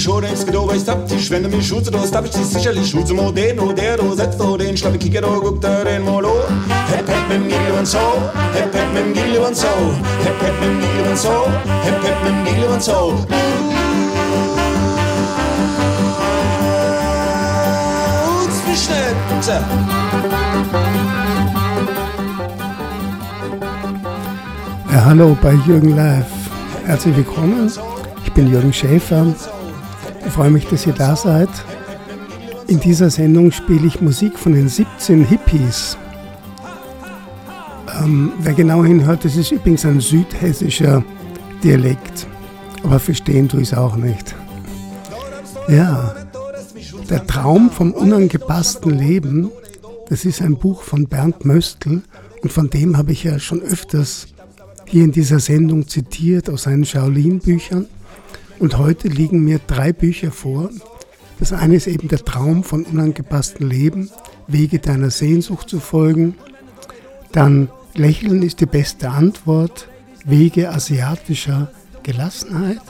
Ich 0.00 0.04
schon 0.04 0.22
denkst 0.22 0.46
du, 0.50 0.66
weißt 0.66 0.86
taktisch, 0.86 1.30
wenn 1.30 1.42
du 1.42 1.50
mich 1.50 1.68
schutzt, 1.68 1.92
du 1.92 1.98
hab 1.98 2.24
ich 2.24 2.30
dich 2.30 2.46
sicherlich 2.46 2.88
schutz. 2.88 3.12
Modern, 3.12 3.58
oder 3.58 3.98
du 3.98 4.14
setzt 4.14 4.40
du 4.40 4.56
den 4.56 4.74
schlappe 4.74 4.96
Kicker, 4.96 5.20
du 5.20 5.28
guckt 5.42 5.62
da 5.62 5.84
den 5.84 6.02
Molo. 6.06 6.36
Hep, 6.88 7.06
hep, 7.06 7.28
mit 7.28 7.36
dem 7.36 7.48
Gilli 7.48 7.78
und 7.78 7.86
so, 7.86 7.98
hep, 8.54 8.74
hep, 8.74 8.94
mit 8.94 9.04
dem 9.04 9.12
Gilli 9.12 9.36
und 9.36 9.54
so, 9.54 9.66
hep, 10.24 10.40
hep, 10.40 10.58
mit 10.58 10.70
dem 10.70 10.80
Gilli 10.80 11.06
und 11.06 11.18
so, 11.18 11.52
hep, 11.82 12.02
hep, 12.02 12.24
mit 12.24 12.32
dem 12.32 12.44
Gilli 12.46 12.66
und 12.66 12.82
so. 12.82 13.14
Ja, 24.90 25.04
hallo 25.04 25.36
bei 25.42 25.52
Jürgen 25.66 25.94
Live. 25.94 26.24
Herzlich 26.86 27.14
willkommen. 27.14 27.70
Ich 28.24 28.32
bin 28.32 28.50
Jürgen 28.50 28.72
Schäfer. 28.72 29.26
Ich 30.30 30.36
freue 30.36 30.50
mich, 30.52 30.68
dass 30.68 30.86
ihr 30.86 30.92
da 30.92 31.16
seid. 31.16 31.48
In 32.68 32.78
dieser 32.78 33.10
Sendung 33.10 33.50
spiele 33.50 33.84
ich 33.88 34.00
Musik 34.00 34.38
von 34.38 34.52
den 34.52 34.68
17 34.68 35.24
Hippies. 35.24 35.98
Ähm, 38.00 38.30
wer 38.38 38.52
genau 38.52 38.84
hinhört, 38.84 39.24
das 39.24 39.34
ist 39.34 39.50
übrigens 39.50 39.84
ein 39.84 39.98
südhessischer 39.98 41.02
Dialekt. 41.64 42.28
Aber 42.84 43.00
verstehen 43.00 43.48
tue 43.48 43.62
ich 43.62 43.72
es 43.72 43.76
auch 43.76 43.96
nicht. 43.96 44.36
Ja, 45.66 46.14
der 47.10 47.26
Traum 47.26 47.68
vom 47.68 47.90
unangepassten 47.90 48.96
Leben, 48.96 49.50
das 50.08 50.24
ist 50.24 50.42
ein 50.42 50.56
Buch 50.56 50.82
von 50.82 51.08
Bernd 51.08 51.44
Möstl 51.44 52.02
und 52.40 52.52
von 52.52 52.70
dem 52.70 52.96
habe 52.96 53.10
ich 53.10 53.24
ja 53.24 53.40
schon 53.40 53.62
öfters 53.62 54.28
hier 54.86 55.02
in 55.02 55.10
dieser 55.10 55.40
Sendung 55.40 55.88
zitiert 55.88 56.48
aus 56.48 56.62
seinen 56.62 56.84
Shaolin-Büchern. 56.84 57.88
Und 58.60 58.76
heute 58.76 59.08
liegen 59.08 59.42
mir 59.42 59.58
drei 59.58 59.90
Bücher 59.90 60.30
vor. 60.30 60.68
Das 61.38 61.54
eine 61.54 61.76
ist 61.76 61.86
eben 61.86 62.08
der 62.08 62.22
Traum 62.22 62.62
von 62.62 62.84
unangepasstem 62.84 63.66
Leben, 63.66 64.10
Wege 64.48 64.78
deiner 64.78 65.08
Sehnsucht 65.08 65.70
zu 65.70 65.80
folgen. 65.80 66.34
Dann 67.32 67.70
Lächeln 67.94 68.42
ist 68.42 68.60
die 68.60 68.66
beste 68.66 69.08
Antwort, 69.08 69.88
Wege 70.26 70.68
asiatischer 70.68 71.72
Gelassenheit. 72.02 72.82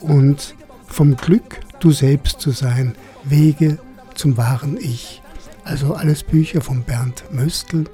Und 0.00 0.54
vom 0.86 1.16
Glück, 1.16 1.60
du 1.80 1.90
selbst 1.90 2.42
zu 2.42 2.50
sein, 2.50 2.94
Wege 3.24 3.78
zum 4.14 4.36
wahren 4.36 4.76
Ich. 4.76 5.22
Also 5.64 5.94
alles 5.94 6.22
Bücher 6.22 6.60
von 6.60 6.82
Bernd 6.82 7.24
Möstl, 7.32 7.84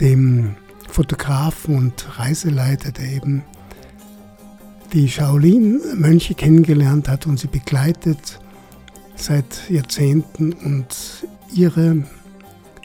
dem 0.00 0.54
Fotografen 0.90 1.76
und 1.76 2.18
Reiseleiter, 2.18 2.92
der 2.92 3.06
eben 3.06 3.42
die 4.96 5.10
Shaolin-Mönche 5.10 6.32
kennengelernt 6.32 7.06
hat 7.06 7.26
und 7.26 7.38
sie 7.38 7.48
begleitet 7.48 8.40
seit 9.14 9.68
Jahrzehnten 9.68 10.54
und 10.54 10.86
ihre, 11.52 12.04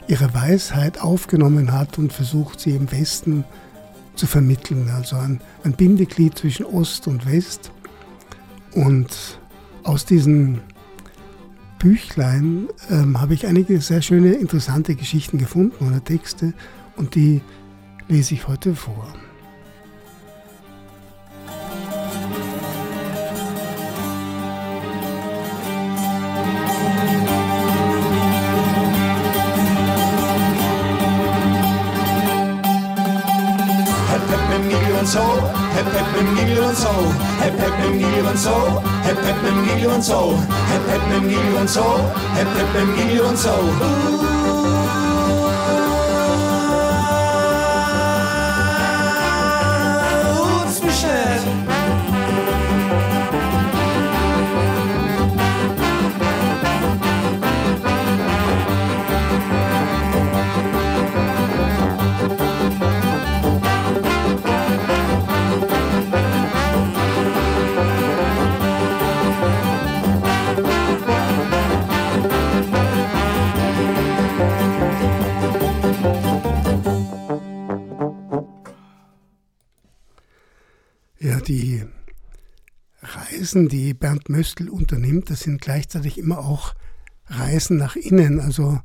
ihre 0.08 0.34
Weisheit 0.34 1.00
aufgenommen 1.00 1.72
hat 1.72 1.96
und 1.96 2.12
versucht, 2.12 2.60
sie 2.60 2.76
im 2.76 2.92
Westen 2.92 3.44
zu 4.14 4.26
vermitteln. 4.26 4.90
Also 4.94 5.16
ein, 5.16 5.40
ein 5.64 5.72
Bindeglied 5.72 6.36
zwischen 6.36 6.66
Ost 6.66 7.08
und 7.08 7.24
West. 7.24 7.72
Und 8.74 9.40
aus 9.82 10.04
diesen 10.04 10.60
Büchlein 11.78 12.68
ähm, 12.90 13.22
habe 13.22 13.32
ich 13.32 13.46
einige 13.46 13.80
sehr 13.80 14.02
schöne, 14.02 14.34
interessante 14.34 14.96
Geschichten 14.96 15.38
gefunden 15.38 15.86
oder 15.86 16.04
Texte 16.04 16.52
und 16.94 17.14
die 17.14 17.40
lese 18.08 18.34
ich 18.34 18.48
heute 18.48 18.74
vor. 18.74 19.14
Mit 36.72 36.78
Gili 36.78 36.78
und 36.78 36.78
so, 36.78 37.22
hep 37.40 37.58
hep 37.60 37.76
mit 37.82 37.98
Gili 37.98 38.22
und 38.22 38.38
so, 38.38 38.82
hep 39.04 39.18
hep 39.24 39.42
mit 39.42 39.68
Gili 39.68 39.86
und 39.86 40.02
so, 40.02 40.38
hep 40.70 40.88
hep 40.88 41.02
mit 41.08 41.28
Gili 41.28 41.58
und 41.58 41.68
so, 41.68 41.84
hep 42.34 42.48
hep 42.56 42.74
mit 42.74 42.96
Gili 42.96 43.20
und 43.20 43.38
so. 43.38 43.50
Tut's 43.50 45.01
die 81.48 81.84
Reisen, 83.02 83.68
die 83.68 83.94
Bernd 83.94 84.28
Möstl 84.28 84.68
unternimmt, 84.68 85.30
das 85.30 85.40
sind 85.40 85.60
gleichzeitig 85.60 86.18
immer 86.18 86.38
auch 86.38 86.74
Reisen 87.26 87.76
nach 87.76 87.96
innen. 87.96 88.40
Also 88.40 88.80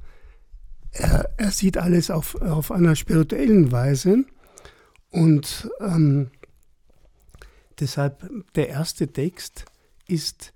er, 0.91 1.29
er 1.37 1.51
sieht 1.51 1.77
alles 1.77 2.09
auf, 2.09 2.35
auf 2.35 2.71
einer 2.71 2.95
spirituellen 2.95 3.71
Weise. 3.71 4.25
Und 5.09 5.69
ähm, 5.79 6.31
deshalb 7.79 8.29
der 8.55 8.69
erste 8.69 9.07
Text 9.07 9.65
ist 10.07 10.53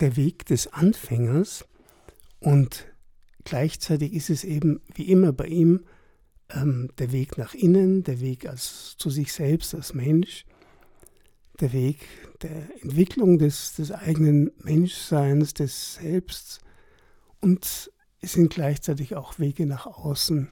der 0.00 0.16
Weg 0.16 0.46
des 0.46 0.72
Anfängers. 0.72 1.66
Und 2.40 2.86
gleichzeitig 3.44 4.14
ist 4.14 4.30
es 4.30 4.44
eben 4.44 4.80
wie 4.94 5.10
immer 5.10 5.32
bei 5.32 5.46
ihm 5.46 5.84
ähm, 6.50 6.90
der 6.98 7.12
Weg 7.12 7.36
nach 7.36 7.54
innen, 7.54 8.04
der 8.04 8.20
Weg 8.20 8.48
als, 8.48 8.96
zu 8.98 9.10
sich 9.10 9.32
selbst 9.32 9.74
als 9.74 9.94
Mensch 9.94 10.46
der 11.60 11.72
Weg 11.72 12.06
der 12.42 12.82
Entwicklung 12.82 13.38
des, 13.38 13.74
des 13.74 13.92
eigenen 13.92 14.50
Menschseins, 14.62 15.54
des 15.54 15.94
Selbst 15.94 16.60
und 17.40 17.90
es 18.20 18.32
sind 18.32 18.52
gleichzeitig 18.52 19.14
auch 19.16 19.38
Wege 19.38 19.66
nach 19.66 19.86
außen 19.86 20.48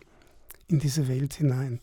in 0.69 0.79
diese 0.79 1.09
Welt 1.09 1.35
hinein. 1.35 1.81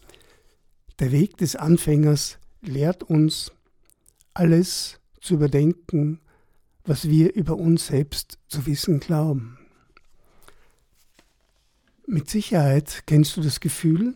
Der 1.00 1.12
Weg 1.12 1.38
des 1.38 1.56
Anfängers 1.56 2.38
lehrt 2.62 3.04
uns, 3.04 3.52
alles 4.34 5.00
zu 5.20 5.36
überdenken, 5.36 6.20
was 6.86 7.10
wir 7.10 7.34
über 7.34 7.56
uns 7.56 7.88
selbst 7.88 8.38
zu 8.48 8.66
wissen 8.66 9.00
glauben. 9.00 9.58
Mit 12.06 12.30
Sicherheit 12.30 13.04
kennst 13.06 13.38
du 13.38 13.42
das 13.42 13.60
Gefühl, 13.60 14.16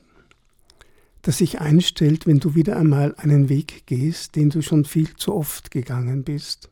das 1.23 1.37
sich 1.37 1.61
einstellt, 1.61 2.27
wenn 2.27 2.39
du 2.39 2.53
wieder 2.53 2.77
einmal 2.77 3.15
einen 3.15 3.49
Weg 3.49 3.87
gehst, 3.87 4.35
den 4.35 4.49
du 4.49 4.61
schon 4.61 4.85
viel 4.85 5.15
zu 5.15 5.33
oft 5.33 5.71
gegangen 5.71 6.23
bist. 6.23 6.69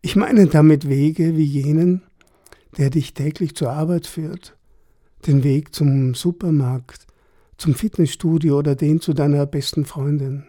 Ich 0.00 0.16
meine 0.16 0.46
damit 0.46 0.88
Wege 0.88 1.36
wie 1.36 1.44
jenen, 1.44 2.02
der 2.78 2.88
dich 2.88 3.12
täglich 3.12 3.54
zur 3.54 3.70
Arbeit 3.70 4.06
führt, 4.06 4.56
den 5.26 5.44
Weg 5.44 5.74
zum 5.74 6.14
Supermarkt, 6.14 7.06
zum 7.58 7.74
Fitnessstudio 7.74 8.58
oder 8.58 8.74
den 8.74 9.02
zu 9.02 9.12
deiner 9.12 9.44
besten 9.44 9.84
Freundin. 9.84 10.46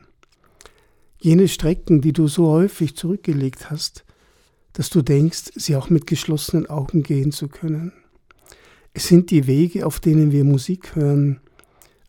Jene 1.20 1.50
Strecken, 1.50 2.00
die 2.00 2.14
du 2.14 2.30
so 2.30 2.48
häufig 2.48 2.96
zurückgelegt 2.96 3.70
hast, 3.70 4.06
dass 4.72 4.90
du 4.90 5.02
denkst, 5.02 5.52
sie 5.56 5.76
auch 5.76 5.90
mit 5.90 6.08
geschlossenen 6.08 6.68
Augen 6.68 7.04
gehen 7.04 7.34
zu 7.34 7.50
können. 7.50 7.92
Es 8.94 9.10
sind 9.10 9.32
die 9.32 9.48
Wege, 9.48 9.86
auf 9.86 10.00
denen 10.00 10.32
wir 10.32 10.46
Musik 10.46 10.96
hören, 10.96 11.42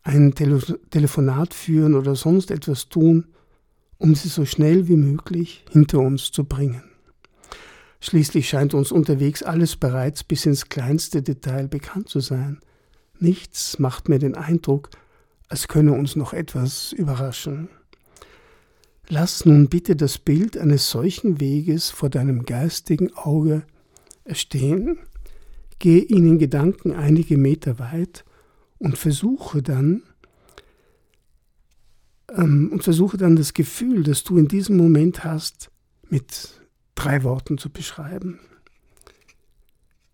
ein 0.03 0.35
Tele 0.35 0.59
Telefonat 0.89 1.53
führen 1.53 1.95
oder 1.95 2.15
sonst 2.15 2.51
etwas 2.51 2.89
tun, 2.89 3.25
um 3.97 4.15
sie 4.15 4.27
so 4.27 4.45
schnell 4.45 4.87
wie 4.87 4.97
möglich 4.97 5.65
hinter 5.71 5.99
uns 5.99 6.31
zu 6.31 6.43
bringen. 6.43 6.83
Schließlich 8.01 8.49
scheint 8.49 8.73
uns 8.73 8.91
unterwegs 8.91 9.43
alles 9.43 9.77
bereits 9.77 10.25
bis 10.25 10.45
ins 10.45 10.67
kleinste 10.67 11.21
Detail 11.21 11.69
bekannt 11.69 12.09
zu 12.09 12.19
sein. 12.19 12.59
Nichts 13.17 13.79
macht 13.79 14.09
mir 14.09 14.19
den 14.19 14.35
Eindruck, 14.35 14.89
als 15.47 15.69
könne 15.69 15.93
uns 15.93 16.17
noch 16.17 16.33
etwas 16.33 16.91
überraschen. 16.91 17.69
Lass 19.07 19.45
nun 19.45 19.69
bitte 19.69 19.95
das 19.95 20.17
Bild 20.17 20.57
eines 20.57 20.89
solchen 20.89 21.39
Weges 21.39 21.91
vor 21.91 22.09
deinem 22.09 22.43
geistigen 22.45 23.13
Auge 23.15 23.63
erstehen, 24.25 24.97
geh 25.79 25.99
ihn 25.99 26.27
in 26.27 26.39
Gedanken 26.39 26.91
einige 26.93 27.37
Meter 27.37 27.79
weit 27.79 28.25
und 28.83 28.97
versuche 28.97 29.63
dann 29.63 30.03
ähm, 32.29 32.69
und 32.73 32.83
versuche 32.83 33.15
dann 33.15 33.37
das 33.37 33.53
Gefühl, 33.53 34.03
das 34.03 34.25
du 34.25 34.37
in 34.37 34.49
diesem 34.49 34.75
Moment 34.75 35.23
hast, 35.23 35.71
mit 36.09 36.61
drei 36.93 37.23
Worten 37.23 37.57
zu 37.57 37.69
beschreiben. 37.69 38.41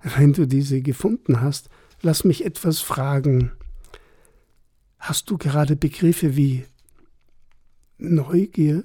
Wenn 0.04 0.33
du 0.33 0.45
diese 0.45 0.83
gefunden 0.83 1.42
hast, 1.42 1.69
lass 2.04 2.24
mich 2.24 2.45
etwas 2.45 2.80
fragen. 2.80 3.51
Hast 5.00 5.31
du 5.31 5.39
gerade 5.39 5.75
Begriffe 5.75 6.36
wie 6.36 6.63
Neugier, 7.98 8.83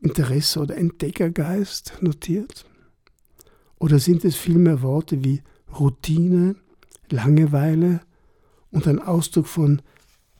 Interesse 0.00 0.60
oder 0.60 0.76
Entdeckergeist 0.76 1.94
notiert? 2.00 2.64
Oder 3.76 3.98
sind 3.98 4.24
es 4.24 4.36
vielmehr 4.36 4.82
Worte 4.82 5.24
wie 5.24 5.42
Routine, 5.80 6.54
Langeweile 7.10 8.02
und 8.70 8.86
ein 8.86 9.00
Ausdruck 9.00 9.46
von 9.46 9.82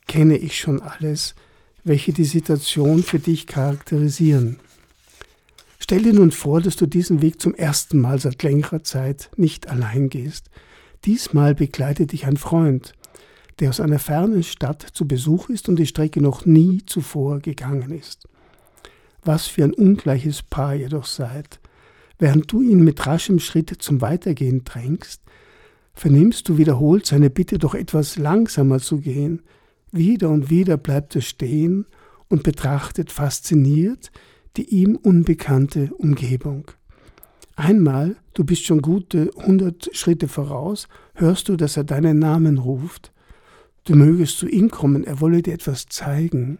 kenne 0.07 0.37
ich 0.37 0.59
schon 0.59 0.81
alles, 0.81 1.35
welche 1.83 2.13
die 2.13 2.25
Situation 2.25 3.03
für 3.03 3.19
dich 3.19 3.47
charakterisieren? 3.47 4.59
Stell 5.79 6.03
dir 6.03 6.13
nun 6.13 6.31
vor, 6.31 6.61
dass 6.61 6.75
du 6.75 6.85
diesen 6.85 7.21
Weg 7.21 7.41
zum 7.41 7.55
ersten 7.55 7.99
Mal 7.99 8.19
seit 8.19 8.43
längerer 8.43 8.83
Zeit 8.83 9.29
nicht 9.35 9.67
allein 9.67 10.09
gehst. 10.09 10.49
Diesmal 11.05 11.55
begleitet 11.55 12.11
dich 12.11 12.25
ein 12.25 12.37
Freund, 12.37 12.93
der 13.59 13.69
aus 13.69 13.79
einer 13.79 13.99
fernen 13.99 14.43
Stadt 14.43 14.85
zu 14.93 15.07
Besuch 15.07 15.49
ist 15.49 15.69
und 15.69 15.77
die 15.77 15.87
Strecke 15.87 16.21
noch 16.21 16.45
nie 16.45 16.83
zuvor 16.85 17.39
gegangen 17.39 17.91
ist. 17.91 18.27
Was 19.23 19.47
für 19.47 19.63
ein 19.63 19.73
ungleiches 19.73 20.43
Paar 20.43 20.75
ihr 20.75 20.89
doch 20.89 21.05
seid. 21.05 21.59
Während 22.19 22.51
du 22.51 22.61
ihn 22.61 22.83
mit 22.83 23.05
raschem 23.05 23.39
Schritt 23.39 23.75
zum 23.79 24.01
Weitergehen 24.01 24.63
drängst, 24.63 25.21
vernimmst 25.93 26.49
du 26.49 26.57
wiederholt 26.57 27.05
seine 27.05 27.29
Bitte, 27.29 27.57
doch 27.57 27.75
etwas 27.75 28.17
langsamer 28.17 28.79
zu 28.79 28.97
gehen. 28.99 29.41
Wieder 29.91 30.29
und 30.29 30.49
wieder 30.49 30.77
bleibt 30.77 31.15
er 31.15 31.21
stehen 31.21 31.85
und 32.29 32.43
betrachtet 32.43 33.11
fasziniert, 33.11 34.11
die 34.57 34.69
ihm 34.69 34.95
unbekannte 34.95 35.93
Umgebung. 35.93 36.71
Einmal, 37.55 38.15
du 38.33 38.43
bist 38.43 38.65
schon 38.65 38.81
gute 38.81 39.29
hundert 39.35 39.89
Schritte 39.95 40.27
voraus, 40.27 40.87
hörst 41.13 41.49
du, 41.49 41.55
dass 41.57 41.77
er 41.77 41.83
deinen 41.83 42.19
Namen 42.19 42.57
ruft. 42.57 43.11
Du 43.83 43.95
mögest 43.95 44.37
zu 44.37 44.47
ihm 44.47 44.71
kommen, 44.71 45.03
er 45.03 45.21
wolle 45.21 45.41
dir 45.41 45.53
etwas 45.53 45.87
zeigen. 45.87 46.59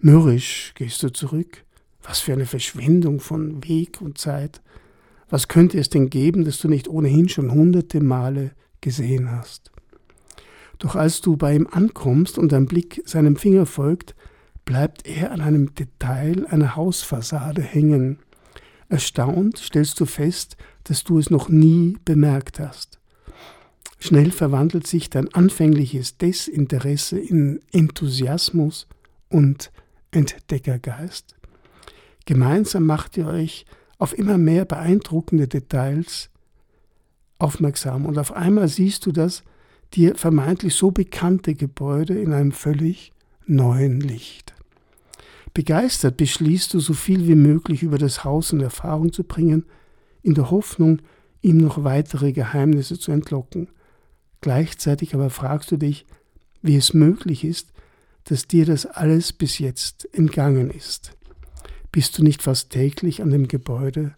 Mürrisch 0.00 0.72
gehst 0.74 1.02
du 1.02 1.12
zurück. 1.12 1.64
Was 2.02 2.20
für 2.20 2.34
eine 2.34 2.46
Verschwendung 2.46 3.20
von 3.20 3.64
Weg 3.66 4.02
und 4.02 4.18
Zeit. 4.18 4.60
Was 5.28 5.48
könnte 5.48 5.78
es 5.78 5.88
denn 5.88 6.10
geben, 6.10 6.44
das 6.44 6.58
du 6.58 6.68
nicht 6.68 6.88
ohnehin 6.88 7.28
schon 7.28 7.52
hunderte 7.52 8.00
Male 8.00 8.52
gesehen 8.80 9.30
hast? 9.30 9.72
Doch 10.78 10.96
als 10.96 11.20
du 11.20 11.36
bei 11.36 11.54
ihm 11.54 11.68
ankommst 11.70 12.38
und 12.38 12.52
dein 12.52 12.66
Blick 12.66 13.02
seinem 13.06 13.36
Finger 13.36 13.66
folgt, 13.66 14.14
bleibt 14.64 15.06
er 15.06 15.32
an 15.32 15.40
einem 15.40 15.74
Detail 15.74 16.46
einer 16.48 16.76
Hausfassade 16.76 17.62
hängen. 17.62 18.18
Erstaunt 18.88 19.58
stellst 19.58 19.98
du 20.00 20.06
fest, 20.06 20.56
dass 20.84 21.04
du 21.04 21.18
es 21.18 21.30
noch 21.30 21.48
nie 21.48 21.96
bemerkt 22.04 22.60
hast. 22.60 22.98
Schnell 23.98 24.30
verwandelt 24.30 24.86
sich 24.86 25.08
dein 25.08 25.32
anfängliches 25.32 26.18
Desinteresse 26.18 27.18
in 27.18 27.60
Enthusiasmus 27.72 28.86
und 29.30 29.72
Entdeckergeist. 30.10 31.34
Gemeinsam 32.26 32.84
macht 32.84 33.16
ihr 33.16 33.26
euch 33.26 33.64
auf 34.04 34.18
immer 34.18 34.36
mehr 34.36 34.66
beeindruckende 34.66 35.48
Details 35.48 36.28
aufmerksam 37.38 38.04
und 38.04 38.18
auf 38.18 38.32
einmal 38.34 38.68
siehst 38.68 39.06
du 39.06 39.12
das 39.12 39.44
dir 39.94 40.14
vermeintlich 40.14 40.74
so 40.74 40.90
bekannte 40.90 41.54
Gebäude 41.54 42.20
in 42.20 42.34
einem 42.34 42.52
völlig 42.52 43.12
neuen 43.46 44.02
Licht. 44.02 44.52
Begeistert 45.54 46.18
beschließt 46.18 46.74
du, 46.74 46.80
so 46.80 46.92
viel 46.92 47.26
wie 47.26 47.34
möglich 47.34 47.82
über 47.82 47.96
das 47.96 48.24
Haus 48.24 48.52
in 48.52 48.60
Erfahrung 48.60 49.10
zu 49.10 49.24
bringen, 49.24 49.64
in 50.22 50.34
der 50.34 50.50
Hoffnung, 50.50 51.00
ihm 51.40 51.56
noch 51.56 51.82
weitere 51.82 52.32
Geheimnisse 52.32 52.98
zu 52.98 53.10
entlocken. 53.10 53.68
Gleichzeitig 54.42 55.14
aber 55.14 55.30
fragst 55.30 55.70
du 55.70 55.78
dich, 55.78 56.04
wie 56.60 56.76
es 56.76 56.92
möglich 56.92 57.42
ist, 57.42 57.68
dass 58.24 58.48
dir 58.48 58.66
das 58.66 58.84
alles 58.84 59.32
bis 59.32 59.58
jetzt 59.58 60.06
entgangen 60.12 60.70
ist. 60.70 61.13
Bist 61.94 62.18
du 62.18 62.24
nicht 62.24 62.42
fast 62.42 62.70
täglich 62.70 63.22
an 63.22 63.30
dem 63.30 63.46
Gebäude 63.46 64.16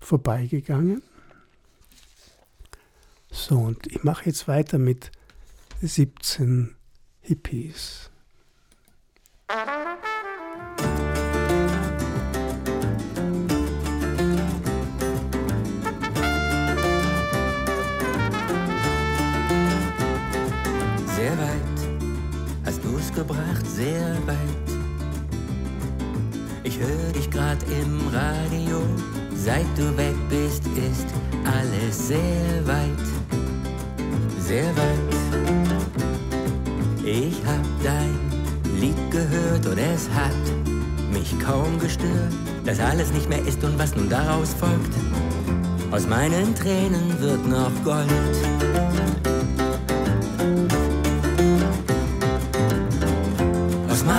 vorbeigegangen? 0.00 1.04
So, 3.30 3.58
und 3.60 3.86
ich 3.86 4.02
mache 4.02 4.26
jetzt 4.26 4.48
weiter 4.48 4.76
mit 4.78 5.12
17 5.80 6.74
Hippies. 7.20 8.10
gebracht, 23.14 23.66
sehr 23.66 24.16
weit. 24.26 24.61
Höre 26.82 27.12
dich 27.12 27.30
grad 27.30 27.58
im 27.80 28.08
Radio, 28.12 28.82
seit 29.36 29.66
du 29.76 29.96
weg 29.96 30.16
bist, 30.28 30.64
ist 30.66 31.06
alles 31.44 32.08
sehr 32.08 32.66
weit, 32.66 33.06
sehr 34.40 34.66
weit. 34.76 35.14
Ich 37.04 37.36
hab 37.46 37.64
dein 37.84 38.18
Lied 38.80 38.98
gehört 39.12 39.64
und 39.64 39.78
es 39.78 40.08
hat 40.10 40.32
mich 41.12 41.38
kaum 41.38 41.78
gestört, 41.78 42.32
dass 42.64 42.80
alles 42.80 43.12
nicht 43.12 43.28
mehr 43.28 43.46
ist 43.46 43.62
und 43.62 43.78
was 43.78 43.94
nun 43.94 44.08
daraus 44.08 44.52
folgt. 44.52 44.94
Aus 45.92 46.08
meinen 46.08 46.52
Tränen 46.56 47.20
wird 47.20 47.46
noch 47.46 47.70
Gold. 47.84 48.08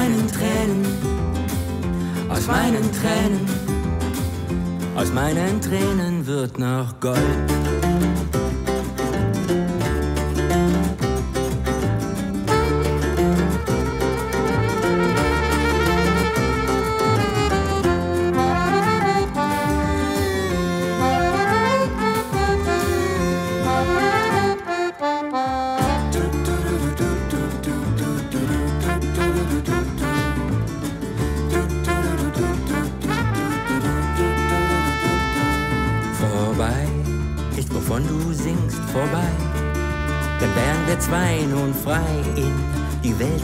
meinen 0.04 0.28
Tränen, 0.28 0.86
aus 2.44 2.50
meinen 2.50 2.92
Tränen, 2.92 3.48
aus 4.98 5.14
meinen 5.14 5.62
Tränen 5.62 6.28
wird 6.28 6.60
noch 6.60 7.00
Gold. 7.00 7.83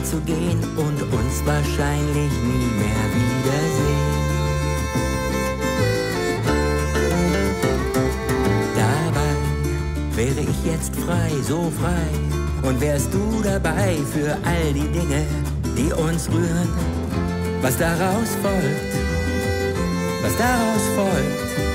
Zu 0.09 0.19
gehen 0.21 0.59
und 0.75 1.01
uns 1.03 1.45
wahrscheinlich 1.45 2.31
nie 2.41 2.69
mehr 2.81 3.05
wiedersehen. 3.15 4.09
Dabei 8.75 10.15
wäre 10.15 10.41
ich 10.49 10.65
jetzt 10.65 10.95
frei, 10.95 11.29
so 11.47 11.71
frei. 11.79 12.67
Und 12.67 12.81
wärst 12.81 13.13
du 13.13 13.41
dabei 13.41 13.97
für 14.13 14.31
all 14.43 14.73
die 14.73 14.87
Dinge, 14.91 15.25
die 15.77 15.93
uns 15.93 16.27
rühren, 16.29 16.69
was 17.61 17.77
daraus 17.77 18.35
folgt, 18.41 18.93
was 20.23 20.35
daraus 20.37 20.83
folgt. 20.95 21.68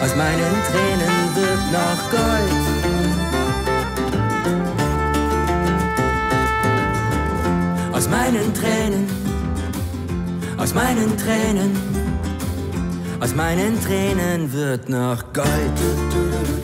Aus 0.00 0.14
meinen 0.16 0.54
Tränen 0.70 1.34
wird 1.34 1.72
noch 1.72 2.10
Gold. 2.10 2.74
Aus 7.92 8.08
meinen 8.08 8.54
Tränen, 8.54 9.06
aus 10.58 10.74
meinen 10.74 11.16
Tränen, 11.16 11.76
aus 13.20 13.34
meinen 13.34 13.80
Tränen 13.82 14.52
wird 14.52 14.88
noch 14.88 15.32
Gold. 15.32 16.63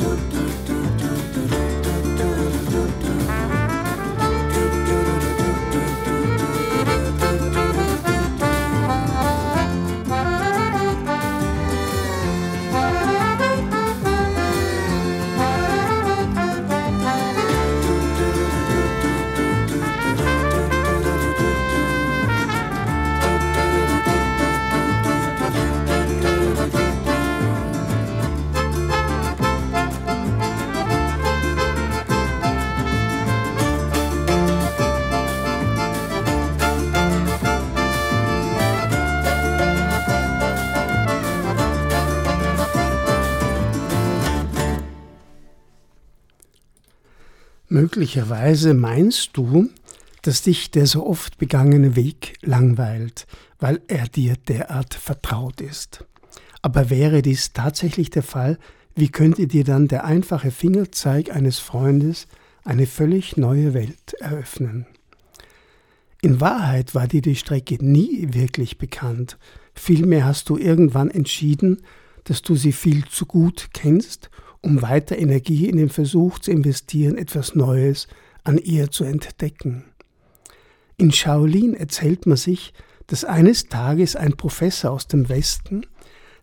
Möglicherweise 48.00 48.72
meinst 48.72 49.32
du, 49.34 49.68
dass 50.22 50.40
dich 50.40 50.70
der 50.70 50.86
so 50.86 51.06
oft 51.06 51.36
begangene 51.36 51.96
Weg 51.96 52.38
langweilt, 52.40 53.26
weil 53.58 53.82
er 53.88 54.08
dir 54.08 54.36
derart 54.48 54.94
vertraut 54.94 55.60
ist. 55.60 56.06
Aber 56.62 56.88
wäre 56.88 57.20
dies 57.20 57.52
tatsächlich 57.52 58.08
der 58.08 58.22
Fall, 58.22 58.58
wie 58.94 59.10
könnte 59.10 59.46
dir 59.46 59.64
dann 59.64 59.86
der 59.86 60.06
einfache 60.06 60.50
Fingerzeig 60.50 61.30
eines 61.30 61.58
Freundes 61.58 62.26
eine 62.64 62.86
völlig 62.86 63.36
neue 63.36 63.74
Welt 63.74 64.14
eröffnen? 64.18 64.86
In 66.22 66.40
Wahrheit 66.40 66.94
war 66.94 67.06
dir 67.06 67.20
die 67.20 67.36
Strecke 67.36 67.84
nie 67.84 68.28
wirklich 68.32 68.78
bekannt, 68.78 69.36
vielmehr 69.74 70.24
hast 70.24 70.48
du 70.48 70.56
irgendwann 70.56 71.10
entschieden, 71.10 71.82
dass 72.24 72.40
du 72.40 72.54
sie 72.54 72.72
viel 72.72 73.04
zu 73.04 73.26
gut 73.26 73.68
kennst, 73.74 74.30
um 74.62 74.82
weiter 74.82 75.18
Energie 75.18 75.68
in 75.68 75.76
den 75.76 75.88
Versuch 75.88 76.38
zu 76.38 76.50
investieren, 76.50 77.16
etwas 77.16 77.54
Neues 77.54 78.08
an 78.44 78.58
ihr 78.58 78.90
zu 78.90 79.04
entdecken. 79.04 79.84
In 80.96 81.12
Shaolin 81.12 81.74
erzählt 81.74 82.26
man 82.26 82.36
sich, 82.36 82.72
dass 83.06 83.24
eines 83.24 83.68
Tages 83.68 84.16
ein 84.16 84.36
Professor 84.36 84.92
aus 84.92 85.08
dem 85.08 85.28
Westen 85.28 85.86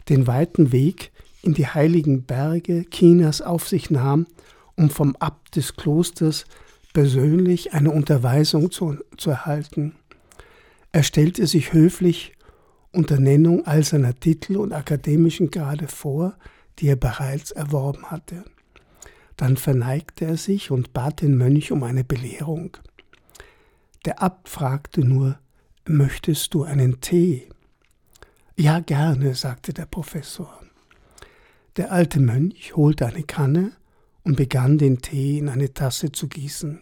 den 0.10 0.28
weiten 0.28 0.72
Weg 0.72 1.12
in 1.42 1.54
die 1.54 1.68
heiligen 1.68 2.24
Berge 2.24 2.86
Chinas 2.90 3.42
auf 3.42 3.68
sich 3.68 3.90
nahm, 3.90 4.28
um 4.76 4.90
vom 4.90 5.16
Abt 5.18 5.56
des 5.56 5.76
Klosters 5.76 6.46
persönlich 6.94 7.74
eine 7.74 7.92
Unterweisung 7.92 8.72
zu, 8.72 8.98
zu 9.18 9.30
erhalten. 9.30 9.96
Er 10.92 11.04
stellte 11.04 11.46
sich 11.46 11.74
höflich 11.74 12.34
unter 12.92 13.20
Nennung 13.20 13.66
all 13.66 13.84
seiner 13.84 14.20
Titel 14.20 14.58
und 14.58 14.74
akademischen 14.74 15.52
Grade 15.52 15.88
vor, 15.88 16.36
die 16.80 16.88
er 16.88 16.96
bereits 16.96 17.52
erworben 17.52 18.12
hatte. 18.12 18.44
Dann 19.36 19.58
verneigte 19.58 20.26
er 20.26 20.38
sich 20.38 20.72
und 20.72 20.94
bat 20.94 21.22
den 21.22 21.38
Mönch 21.38 21.72
um 21.72 21.84
eine 21.84 22.04
Belehrung. 22.04 22.78
Der 24.06 24.22
Abt 24.22 24.50
fragte 24.50 25.02
nur, 25.02 25.40
möchtest 25.86 26.54
du 26.54 26.64
einen 26.64 27.02
Tee? 27.02 27.50
Ja, 28.56 28.80
gerne, 28.80 29.36
sagte 29.36 29.74
der 29.74 29.86
Professor. 29.86 30.62
Der 31.78 31.92
alte 31.92 32.20
Mönch 32.20 32.76
holte 32.76 33.06
eine 33.06 33.24
Kanne 33.24 33.74
und 34.24 34.36
begann 34.36 34.80
den 34.80 35.02
Tee 35.02 35.38
in 35.38 35.48
eine 35.48 35.74
Tasse 35.74 36.12
zu 36.12 36.28
gießen. 36.28 36.82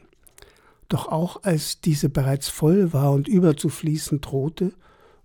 Doch 0.87 1.07
auch 1.09 1.43
als 1.43 1.81
diese 1.81 2.09
bereits 2.09 2.47
voll 2.47 2.93
war 2.93 3.11
und 3.11 3.27
überzufließen 3.27 4.21
drohte, 4.21 4.71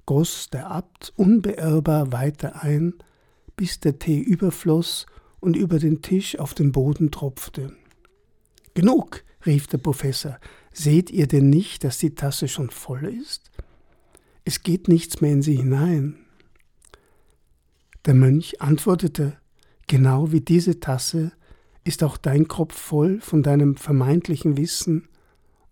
goss 0.06 0.50
der 0.50 0.70
Abt 0.70 1.12
unbeirrbar 1.16 2.10
weiter 2.10 2.62
ein, 2.62 2.94
bis 3.60 3.78
der 3.78 3.98
Tee 3.98 4.18
überfloss 4.18 5.04
und 5.38 5.54
über 5.54 5.78
den 5.78 6.00
Tisch 6.00 6.38
auf 6.38 6.54
den 6.54 6.72
Boden 6.72 7.10
tropfte. 7.10 7.76
Genug, 8.72 9.22
rief 9.44 9.66
der 9.66 9.76
Professor, 9.76 10.38
Seht 10.72 11.10
ihr 11.10 11.26
denn 11.26 11.50
nicht, 11.50 11.84
dass 11.84 11.98
die 11.98 12.14
Tasse 12.14 12.48
schon 12.48 12.70
voll 12.70 13.04
ist? 13.04 13.50
Es 14.46 14.62
geht 14.62 14.88
nichts 14.88 15.20
mehr 15.20 15.32
in 15.32 15.42
sie 15.42 15.56
hinein. 15.56 16.16
Der 18.06 18.14
Mönch 18.14 18.62
antwortete, 18.62 19.36
genau 19.86 20.32
wie 20.32 20.40
diese 20.40 20.80
Tasse 20.80 21.32
ist 21.84 22.02
auch 22.02 22.16
dein 22.16 22.48
Kopf 22.48 22.74
voll 22.74 23.20
von 23.20 23.42
deinem 23.42 23.76
vermeintlichen 23.76 24.56
Wissen 24.56 25.06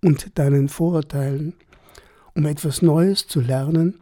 und 0.05 0.39
deinen 0.39 0.69
Vorurteilen. 0.69 1.55
Um 2.35 2.45
etwas 2.45 2.83
Neues 2.83 3.27
zu 3.29 3.41
lernen, 3.41 4.01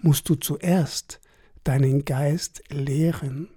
musst 0.00 0.26
du 0.30 0.36
zuerst 0.36 1.20
deinen 1.68 2.04
Geist 2.04 2.62
lehren. 2.70 3.48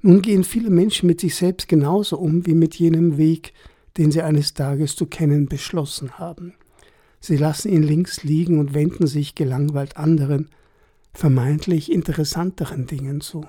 Nun 0.00 0.20
gehen 0.20 0.44
viele 0.44 0.70
Menschen 0.70 1.06
mit 1.06 1.20
sich 1.20 1.34
selbst 1.34 1.68
genauso 1.68 2.18
um 2.18 2.46
wie 2.46 2.54
mit 2.54 2.74
jenem 2.74 3.16
Weg, 3.16 3.52
den 3.96 4.10
sie 4.10 4.22
eines 4.22 4.54
Tages 4.54 4.96
zu 4.96 5.06
kennen 5.06 5.46
beschlossen 5.46 6.18
haben. 6.18 6.54
Sie 7.20 7.36
lassen 7.36 7.72
ihn 7.72 7.82
links 7.82 8.22
liegen 8.22 8.58
und 8.58 8.74
wenden 8.74 9.06
sich 9.06 9.34
gelangweilt 9.34 9.96
anderen, 9.96 10.50
vermeintlich 11.14 11.90
interessanteren 11.90 12.86
Dingen 12.86 13.20
zu. 13.20 13.46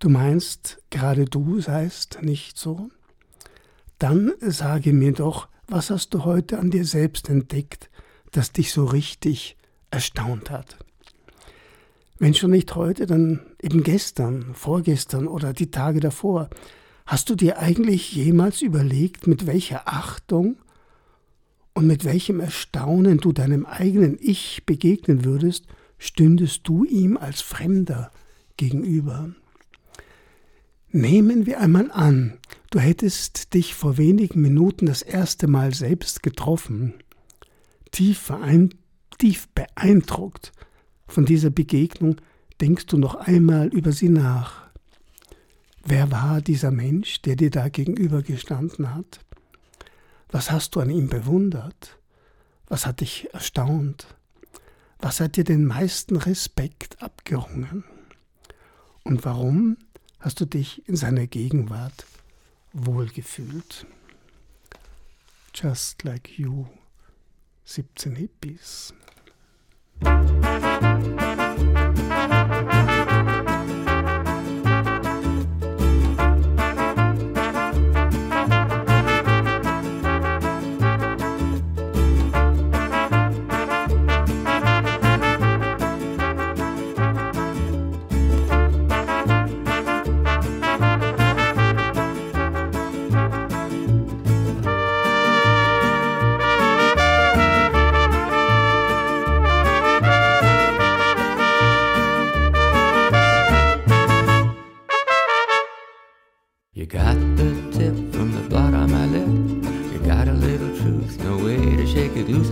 Du 0.00 0.10
meinst, 0.10 0.82
gerade 0.90 1.24
du 1.24 1.60
seist 1.60 2.18
nicht 2.22 2.58
so? 2.58 2.90
Dann 3.98 4.32
sage 4.40 4.92
mir 4.92 5.12
doch, 5.12 5.48
was 5.68 5.90
hast 5.90 6.12
du 6.12 6.24
heute 6.24 6.58
an 6.58 6.70
dir 6.70 6.84
selbst 6.84 7.30
entdeckt, 7.30 7.88
das 8.32 8.52
dich 8.52 8.72
so 8.72 8.84
richtig 8.84 9.56
erstaunt 9.90 10.50
hat? 10.50 10.76
Wenn 12.18 12.34
schon 12.34 12.50
nicht 12.50 12.74
heute, 12.74 13.06
dann 13.06 13.40
eben 13.60 13.82
gestern, 13.82 14.54
vorgestern 14.54 15.26
oder 15.26 15.52
die 15.52 15.70
Tage 15.70 16.00
davor. 16.00 16.50
Hast 17.06 17.30
du 17.30 17.34
dir 17.34 17.58
eigentlich 17.58 18.12
jemals 18.14 18.62
überlegt, 18.62 19.26
mit 19.26 19.46
welcher 19.46 19.88
Achtung 19.88 20.56
und 21.74 21.86
mit 21.86 22.04
welchem 22.04 22.40
Erstaunen 22.40 23.18
du 23.18 23.32
deinem 23.32 23.66
eigenen 23.66 24.18
Ich 24.20 24.64
begegnen 24.66 25.24
würdest, 25.24 25.66
stündest 25.98 26.68
du 26.68 26.84
ihm 26.84 27.16
als 27.16 27.40
Fremder 27.40 28.10
gegenüber? 28.56 29.30
Nehmen 30.90 31.46
wir 31.46 31.58
einmal 31.58 31.90
an, 31.90 32.38
du 32.70 32.78
hättest 32.78 33.54
dich 33.54 33.74
vor 33.74 33.96
wenigen 33.96 34.42
Minuten 34.42 34.86
das 34.86 35.00
erste 35.00 35.46
Mal 35.48 35.72
selbst 35.72 36.22
getroffen, 36.22 36.94
tief, 37.90 38.30
tief 39.18 39.48
beeindruckt 39.48 40.52
von 41.06 41.24
dieser 41.24 41.50
Begegnung, 41.50 42.16
denkst 42.60 42.86
du 42.86 42.96
noch 42.96 43.14
einmal 43.14 43.68
über 43.68 43.92
sie 43.92 44.08
nach. 44.08 44.62
Wer 45.84 46.10
war 46.10 46.40
dieser 46.40 46.70
Mensch, 46.70 47.22
der 47.22 47.36
dir 47.36 47.50
da 47.50 47.68
gegenüber 47.68 48.22
gestanden 48.22 48.94
hat? 48.94 49.20
Was 50.30 50.50
hast 50.50 50.74
du 50.74 50.80
an 50.80 50.90
ihm 50.90 51.08
bewundert? 51.08 51.98
Was 52.66 52.86
hat 52.86 53.00
dich 53.00 53.28
erstaunt? 53.34 54.06
Was 54.98 55.20
hat 55.20 55.36
dir 55.36 55.44
den 55.44 55.66
meisten 55.66 56.16
Respekt 56.16 57.02
abgerungen? 57.02 57.84
Und 59.02 59.24
warum 59.24 59.76
hast 60.20 60.40
du 60.40 60.44
dich 60.44 60.88
in 60.88 60.94
seiner 60.94 61.26
Gegenwart 61.26 62.06
wohlgefühlt? 62.72 63.86
Just 65.52 66.04
like 66.04 66.38
you, 66.38 66.66
17 67.64 68.14
Hippies. 68.14 68.94
Música 70.04 71.21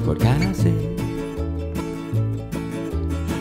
What 0.06 0.18
can 0.18 0.42
I 0.42 0.52
say? 0.52 0.74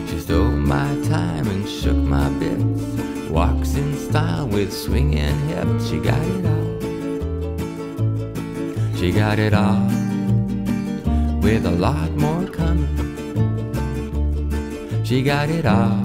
She 0.08 0.20
stole 0.20 0.50
my 0.50 0.94
time 1.08 1.46
and 1.48 1.68
shook 1.68 1.96
my 1.96 2.28
bits. 2.38 2.82
Walks 3.30 3.74
in 3.74 3.96
style 3.96 4.46
with 4.46 4.72
swinging 4.72 5.38
hips. 5.48 5.88
She 5.88 5.98
got 5.98 6.22
it 6.22 6.46
all. 6.46 6.70
She 8.96 9.10
got 9.10 9.38
it 9.38 9.54
all. 9.54 9.86
With 11.40 11.64
a 11.66 11.76
lot 11.78 12.10
more 12.12 12.46
coming. 12.46 12.96
She 15.04 15.22
got 15.22 15.48
it 15.48 15.66
all. 15.66 16.00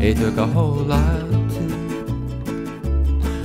It 0.00 0.16
took 0.16 0.36
a 0.36 0.46
whole 0.46 0.84
lot 0.94 1.28
too. 1.50 1.74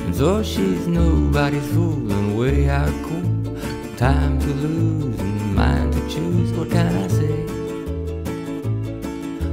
And 0.05 0.15
so 0.15 0.43
she's 0.43 0.87
nobody's 0.87 1.67
fool 1.73 2.11
and 2.11 2.37
way 2.37 2.69
out 2.69 2.93
cool. 3.03 3.57
Time 3.97 4.39
to 4.39 4.47
lose 4.47 5.22
mind 5.63 5.93
to 5.93 6.01
choose. 6.13 6.51
What 6.57 6.69
can 6.75 6.87
I 7.03 7.07
say? 7.19 7.35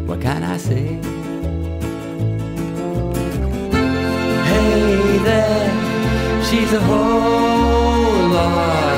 What 0.09 0.21
can 0.26 0.43
I 0.55 0.57
say? 0.69 0.87
Hey 4.50 5.19
there, 5.29 5.71
she's 6.49 6.73
a 6.81 6.83
whole 6.88 8.29
lot 8.37 8.89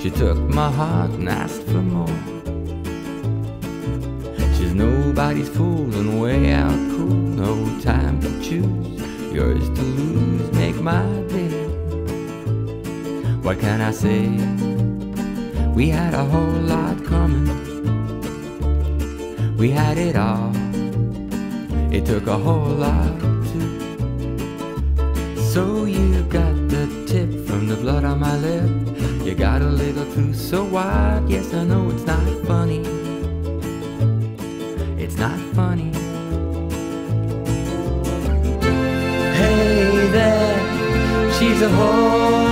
She 0.00 0.10
took 0.10 0.38
my 0.38 0.70
heart 0.70 1.10
and 1.10 1.28
asked 1.28 1.62
for 1.62 1.82
more. 1.82 2.06
She's 4.56 4.74
nobody's 4.74 5.48
fool 5.48 5.94
and 5.94 6.20
way 6.20 6.52
out 6.52 6.78
cool, 6.90 7.08
no 7.08 7.80
time 7.80 8.20
to 8.20 8.28
choose. 8.40 9.02
Yours 9.32 9.68
to 9.76 9.82
lose, 9.82 10.52
make 10.52 10.76
my 10.76 11.04
day. 11.28 11.66
What 13.42 13.58
can 13.60 13.80
I 13.80 13.90
say? 13.90 14.28
We 15.74 15.88
had 15.88 16.14
a 16.14 16.24
whole 16.24 16.60
lot 16.74 17.04
coming. 17.04 17.46
We 19.56 19.70
had 19.70 19.98
it 19.98 20.16
all. 20.16 20.52
It 21.92 22.06
took 22.06 22.26
a 22.26 22.36
whole 22.36 22.74
lot 22.86 23.28
so 25.58 25.86
you 25.86 26.22
got 26.24 26.54
the 26.68 26.86
tip 27.08 27.30
from 27.46 27.66
the 27.66 27.74
blood 27.74 28.04
on 28.04 28.20
my 28.20 28.36
lip. 28.36 28.67
A 29.98 30.04
truth 30.14 30.36
so 30.36 30.62
wide. 30.62 31.24
Yes, 31.26 31.52
I 31.52 31.64
know 31.64 31.90
it's 31.90 32.04
not 32.04 32.22
funny. 32.46 32.78
It's 34.96 35.16
not 35.16 35.36
funny. 35.56 35.90
Hey 39.34 40.08
there, 40.12 41.32
she's 41.32 41.62
a 41.62 41.68
whole 41.68 42.47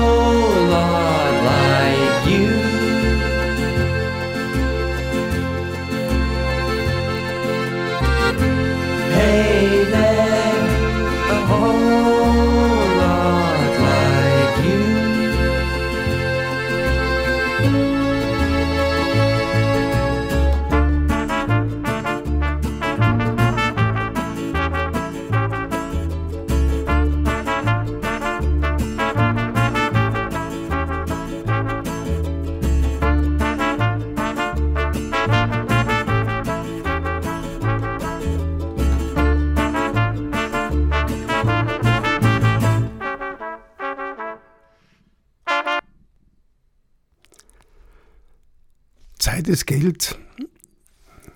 Geld, 49.86 50.18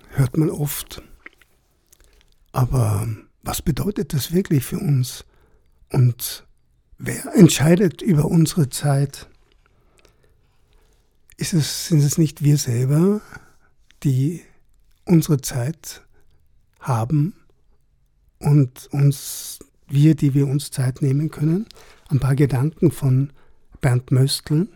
hört 0.09 0.35
man 0.35 0.49
oft. 0.49 1.01
Aber 2.51 3.07
was 3.43 3.61
bedeutet 3.61 4.13
das 4.13 4.33
wirklich 4.33 4.65
für 4.65 4.77
uns? 4.77 5.23
Und 5.89 6.45
wer 6.97 7.33
entscheidet 7.33 8.01
über 8.01 8.25
unsere 8.25 8.67
Zeit? 8.67 9.29
Ist 11.37 11.53
es, 11.53 11.87
sind 11.87 11.99
es 11.99 12.17
nicht 12.17 12.43
wir 12.43 12.57
selber, 12.57 13.21
die 14.03 14.41
unsere 15.05 15.39
Zeit 15.39 16.05
haben 16.81 17.33
und 18.37 18.87
uns, 18.91 19.59
wir, 19.87 20.13
die 20.13 20.33
wir 20.33 20.45
uns 20.45 20.71
Zeit 20.71 21.01
nehmen 21.01 21.31
können? 21.31 21.67
Ein 22.09 22.19
paar 22.19 22.35
Gedanken 22.35 22.91
von 22.91 23.31
Bernd 23.79 24.11
Möstl. 24.11 24.67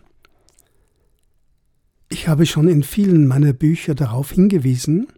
Ich 2.08 2.28
habe 2.28 2.46
schon 2.46 2.68
in 2.68 2.82
vielen 2.82 3.26
meiner 3.26 3.52
Bücher 3.52 3.94
darauf 3.94 4.30
hingewiesen, 4.30 5.08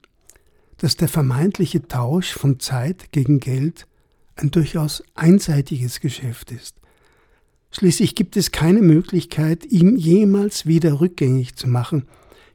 dass 0.78 0.96
der 0.96 1.08
vermeintliche 1.08 1.86
Tausch 1.86 2.32
von 2.32 2.60
Zeit 2.60 3.12
gegen 3.12 3.40
Geld 3.40 3.86
ein 4.36 4.50
durchaus 4.50 5.02
einseitiges 5.14 6.00
Geschäft 6.00 6.50
ist. 6.50 6.76
Schließlich 7.70 8.14
gibt 8.14 8.36
es 8.36 8.52
keine 8.52 8.80
Möglichkeit, 8.80 9.66
ihm 9.66 9.96
jemals 9.96 10.64
wieder 10.64 11.00
rückgängig 11.00 11.56
zu 11.56 11.68
machen. 11.68 12.06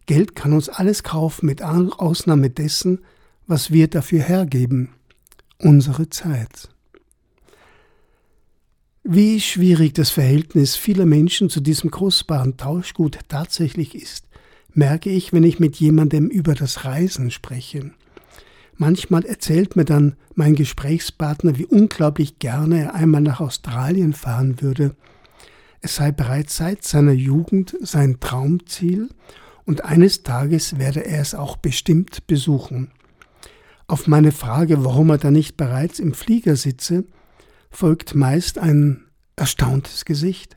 Geld 0.07 0.35
kann 0.35 0.53
uns 0.53 0.69
alles 0.69 1.03
kaufen, 1.03 1.45
mit 1.45 1.61
Ausnahme 1.61 2.49
dessen, 2.49 2.99
was 3.45 3.71
wir 3.71 3.87
dafür 3.87 4.21
hergeben, 4.21 4.89
unsere 5.59 6.09
Zeit. 6.09 6.72
Wie 9.05 9.41
schwierig 9.41 9.91
das 9.95 10.11
Verhältnis 10.11 10.77
vieler 10.77 11.05
Menschen 11.05 11.49
zu 11.49 11.59
diesem 11.59 11.91
kostbaren 11.91 12.55
Tauschgut 12.55 13.19
tatsächlich 13.27 13.95
ist, 13.95 14.29
merke 14.73 15.09
ich, 15.09 15.33
wenn 15.33 15.43
ich 15.43 15.59
mit 15.59 15.75
jemandem 15.75 16.29
über 16.29 16.55
das 16.55 16.85
Reisen 16.85 17.29
spreche. 17.29 17.91
Manchmal 18.77 19.25
erzählt 19.25 19.75
mir 19.75 19.83
dann 19.83 20.15
mein 20.35 20.55
Gesprächspartner, 20.55 21.57
wie 21.57 21.65
unglaublich 21.65 22.39
gerne 22.39 22.79
er 22.79 22.95
einmal 22.95 23.19
nach 23.19 23.41
Australien 23.41 24.13
fahren 24.13 24.61
würde. 24.61 24.95
Es 25.81 25.97
sei 25.97 26.13
bereits 26.13 26.55
seit 26.55 26.85
seiner 26.85 27.11
Jugend 27.11 27.75
sein 27.81 28.21
Traumziel 28.21 29.09
und 29.65 29.83
eines 29.83 30.23
Tages 30.23 30.77
werde 30.79 31.05
er 31.05 31.19
es 31.19 31.35
auch 31.35 31.57
bestimmt 31.57 32.25
besuchen. 32.25 32.89
Auf 33.85 34.07
meine 34.07 34.31
Frage, 34.31 34.85
warum 34.85 35.09
er 35.09 35.17
da 35.17 35.29
nicht 35.29 35.57
bereits 35.57 35.99
im 35.99 36.13
Flieger 36.13 36.55
sitze, 36.55 37.03
folgt 37.73 38.15
meist 38.15 38.57
ein 38.57 39.03
erstauntes 39.35 40.05
Gesicht. 40.05 40.55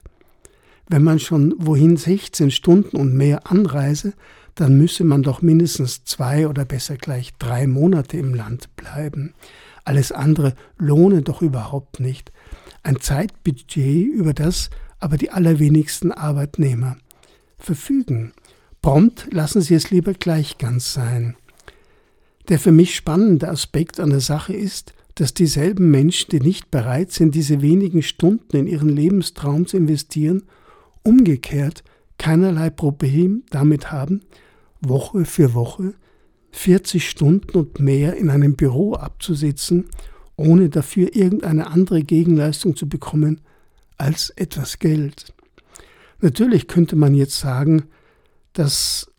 Wenn 0.89 1.03
man 1.03 1.19
schon 1.19 1.55
wohin 1.59 1.97
16 1.97 2.51
Stunden 2.51 2.97
und 2.97 3.15
mehr 3.15 3.51
anreise, 3.51 4.13
dann 4.55 4.79
müsse 4.79 5.05
man 5.05 5.23
doch 5.23 5.43
mindestens 5.43 6.05
zwei 6.05 6.47
oder 6.47 6.65
besser 6.65 6.97
gleich 6.97 7.35
drei 7.39 7.67
Monate 7.67 8.17
im 8.17 8.35
Land 8.35 8.75
bleiben. 8.77 9.35
Alles 9.85 10.13
andere 10.13 10.55
lohne 10.79 11.23
doch 11.23 11.43
überhaupt 11.43 12.01
nicht. 12.01 12.33
Ein 12.83 13.01
Zeitbudget, 13.01 14.07
über 14.07 14.33
das 14.33 14.71
aber 14.99 15.17
die 15.17 15.31
allerwenigsten 15.31 16.13
Arbeitnehmer 16.13 16.97
verfügen. 17.59 18.33
Prompt 18.83 19.29
lassen 19.33 19.61
Sie 19.61 19.75
es 19.75 19.91
lieber 19.91 20.15
gleich 20.15 20.59
ganz 20.59 20.93
sein. 20.93 21.37
Der 22.49 22.59
für 22.59 22.73
mich 22.73 22.95
spannende 22.95 23.49
Aspekt 23.49 23.99
an 23.99 24.11
der 24.11 24.21
Sache 24.21 24.55
ist, 24.55 24.95
dass 25.17 25.35
dieselben 25.35 25.91
Menschen, 25.91 26.31
die 26.31 26.41
nicht 26.41 26.71
bereit 26.71 27.11
sind, 27.11 27.35
diese 27.35 27.63
wenigen 27.63 28.03
Stunden 28.03 28.57
in 28.57 28.67
ihren 28.67 28.91
Lebenstraum 28.91 29.67
zu 29.67 29.77
investieren, 29.77 30.45
umgekehrt 31.03 31.83
keinerlei 32.19 32.71
Problem 32.71 33.43
damit 33.51 33.91
haben, 33.91 34.21
Woche 34.81 35.25
für 35.25 35.55
Woche 35.55 35.95
40 36.53 37.09
Stunden 37.09 37.57
und 37.59 37.81
mehr 37.81 38.17
in 38.17 38.31
einem 38.31 38.57
Büro 38.57 38.95
abzusitzen, 38.95 39.87
ohne 40.37 40.69
dafür 40.69 41.15
irgendeine 41.15 41.67
andere 41.69 42.03
Gegenleistung 42.03 42.77
zu 42.77 42.89
bekommen 42.89 43.41
als 43.97 44.31
etwas 44.31 44.79
Geld. 44.79 45.35
Natürlich 46.21 46.67
könnte 46.67 46.97
man 46.97 47.15
jetzt 47.15 47.39
sagen, 47.39 47.85
dass 48.53 49.11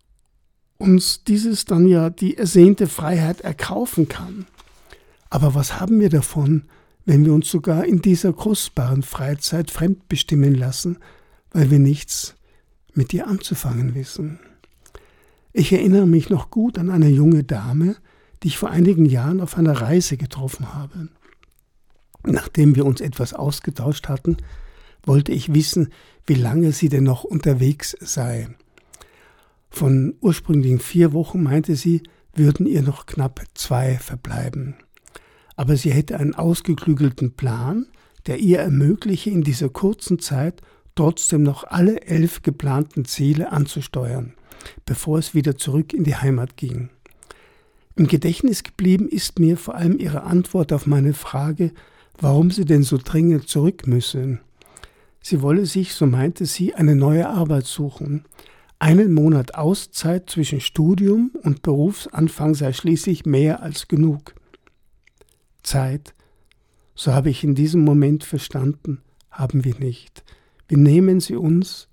uns 0.77 1.23
dieses 1.23 1.65
dann 1.65 1.87
ja 1.87 2.09
die 2.09 2.37
ersehnte 2.37 2.87
Freiheit 2.87 3.41
erkaufen 3.41 4.07
kann. 4.07 4.45
Aber 5.29 5.55
was 5.55 5.79
haben 5.79 5.99
wir 5.99 6.09
davon, 6.09 6.63
wenn 7.05 7.25
wir 7.25 7.33
uns 7.33 7.49
sogar 7.49 7.85
in 7.85 8.01
dieser 8.01 8.33
kostbaren 8.33 9.03
Freizeit 9.03 9.71
fremdbestimmen 9.71 10.55
lassen, 10.55 10.97
weil 11.51 11.71
wir 11.71 11.79
nichts 11.79 12.35
mit 12.93 13.13
ihr 13.13 13.27
anzufangen 13.27 13.95
wissen? 13.95 14.39
Ich 15.53 15.71
erinnere 15.71 16.07
mich 16.07 16.29
noch 16.29 16.51
gut 16.51 16.77
an 16.77 16.89
eine 16.89 17.09
junge 17.09 17.43
Dame, 17.43 17.95
die 18.43 18.49
ich 18.49 18.57
vor 18.57 18.69
einigen 18.69 19.05
Jahren 19.05 19.41
auf 19.41 19.57
einer 19.57 19.81
Reise 19.81 20.17
getroffen 20.17 20.73
habe. 20.73 21.09
Nachdem 22.23 22.75
wir 22.75 22.85
uns 22.85 23.01
etwas 23.01 23.33
ausgetauscht 23.33 24.07
hatten, 24.07 24.37
wollte 25.03 25.31
ich 25.31 25.53
wissen, 25.53 25.89
wie 26.25 26.35
lange 26.35 26.73
sie 26.73 26.89
denn 26.89 27.05
noch 27.05 27.23
unterwegs 27.23 27.95
sei. 28.01 28.49
Von 29.69 30.15
ursprünglichen 30.19 30.79
vier 30.79 31.13
Wochen 31.13 31.41
meinte 31.41 31.75
sie, 31.75 32.03
würden 32.33 32.65
ihr 32.65 32.83
noch 32.83 33.05
knapp 33.05 33.41
zwei 33.53 33.97
verbleiben 33.97 34.75
aber 35.57 35.75
sie 35.75 35.91
hätte 35.91 36.17
einen 36.17 36.35
ausgeklügelten 36.35 37.33
Plan, 37.33 37.87
der 38.27 38.37
ihr 38.39 38.59
ermögliche, 38.59 39.31
in 39.31 39.41
dieser 39.41 39.69
kurzen 39.69 40.19
Zeit 40.19 40.61
trotzdem 40.95 41.43
noch 41.43 41.65
alle 41.65 42.03
elf 42.03 42.41
geplanten 42.41 43.05
Ziele 43.05 43.51
anzusteuern, 43.51 44.33
bevor 44.85 45.17
es 45.17 45.33
wieder 45.33 45.57
zurück 45.57 45.93
in 45.93 46.03
die 46.03 46.15
Heimat 46.15 46.55
ging. 46.57 46.89
Im 47.95 48.07
Gedächtnis 48.07 48.63
geblieben 48.63 49.09
ist 49.09 49.39
mir 49.39 49.57
vor 49.57 49.75
allem 49.75 49.97
ihre 49.97 50.23
Antwort 50.23 50.71
auf 50.71 50.85
meine 50.85 51.13
Frage, 51.13 51.71
warum 52.19 52.51
sie 52.51 52.65
denn 52.65 52.83
so 52.83 52.99
dringend 53.03 53.49
zurück 53.49 53.87
müsse. 53.87 54.39
Sie 55.21 55.41
wolle 55.41 55.65
sich, 55.65 55.93
so 55.93 56.05
meinte 56.05 56.45
sie, 56.45 56.75
eine 56.75 56.95
neue 56.95 57.27
Arbeit 57.27 57.65
suchen. 57.65 58.25
Einen 58.79 59.13
Monat 59.13 59.55
Auszeit 59.55 60.29
zwischen 60.29 60.61
Studium 60.61 61.31
und 61.41 61.63
Berufsanfang 61.63 62.53
sei 62.53 62.73
schließlich 62.73 63.25
mehr 63.25 63.63
als 63.63 63.87
genug. 63.87 64.35
Zeit 65.67 66.13
so 66.97 67.13
habe 67.13 67.29
ich 67.29 67.43
in 67.43 67.53
diesem 67.53 67.83
Moment 67.83 68.23
verstanden, 68.23 69.03
haben 69.29 69.63
wir 69.63 69.75
nicht. 69.75 70.23
Wir 70.67 70.79
nehmen 70.79 71.19
sie 71.19 71.35
uns 71.35 71.89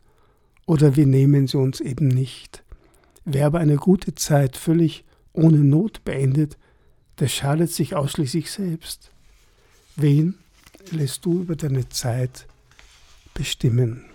oder 0.64 0.96
wir 0.96 1.06
nehmen 1.06 1.46
sie 1.46 1.58
uns 1.58 1.80
eben 1.80 2.08
nicht. 2.08 2.64
Wer 3.26 3.46
aber 3.46 3.58
eine 3.58 3.76
gute 3.76 4.14
Zeit 4.14 4.56
völlig 4.56 5.04
ohne 5.34 5.58
Not 5.58 6.04
beendet, 6.04 6.56
der 7.18 7.28
schadet 7.28 7.70
sich 7.70 7.94
ausschließlich 7.94 8.50
selbst. 8.50 9.10
Wen 9.94 10.36
lässt 10.90 11.26
du 11.26 11.42
über 11.42 11.54
deine 11.54 11.86
Zeit 11.90 12.46
bestimmen? 13.34 14.06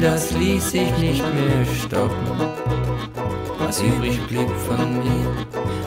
Das 0.00 0.32
ließ 0.32 0.70
sich 0.70 0.98
nicht 0.98 1.22
mehr 1.34 1.64
stoppen. 1.82 2.40
Was 3.58 3.82
übrig 3.82 4.20
blieb 4.26 4.50
von 4.66 4.98
mir, 4.98 5.26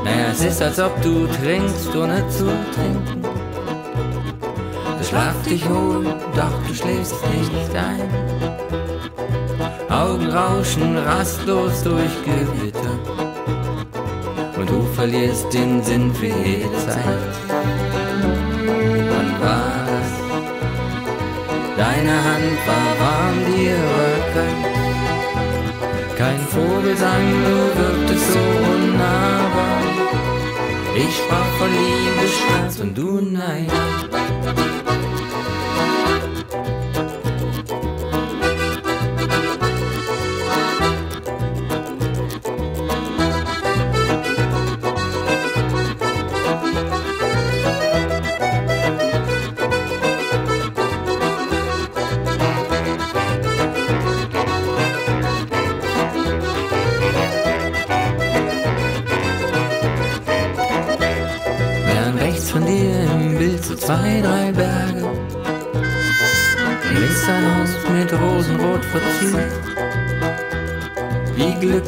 naja, 0.03 0.27
es 0.31 0.43
ist, 0.43 0.61
als 0.61 0.79
ob 0.79 1.01
du 1.01 1.27
trinkst, 1.27 1.95
ohne 1.95 2.27
zu 2.29 2.45
trinken. 2.75 3.21
Der 4.99 5.03
Schlaf 5.03 5.35
dich 5.43 5.67
holt, 5.67 6.07
doch 6.35 6.67
du 6.67 6.73
schläfst 6.73 7.15
nicht 7.33 7.75
ein. 7.75 8.09
Augen 9.89 10.29
rauschen 10.29 10.97
rastlos 10.97 11.83
durch 11.83 12.23
Gewitter. 12.23 13.20
Und 14.61 14.69
du 14.69 14.83
verlierst 14.93 15.51
den 15.51 15.81
Sinn 15.81 16.13
für 16.13 16.27
jede 16.27 16.71
Zeit. 16.85 17.33
Wann 19.09 19.41
war 19.41 19.87
Deine 21.75 22.13
Hand 22.27 22.59
war 22.67 22.89
warm, 23.01 23.37
dir 23.47 23.79
war 23.95 24.19
kalt. 24.33 24.61
Kein 26.15 26.41
Vogelsang, 26.41 27.27
du 27.47 27.57
wirktest 27.79 28.33
so 28.33 28.43
unnahbar. 28.71 29.81
Ich 30.95 31.17
sprach 31.17 31.51
von 31.57 31.69
Liebe, 31.71 32.27
Schmerz 32.27 32.79
und 32.81 32.95
du 32.95 33.19
nein. 33.19 33.65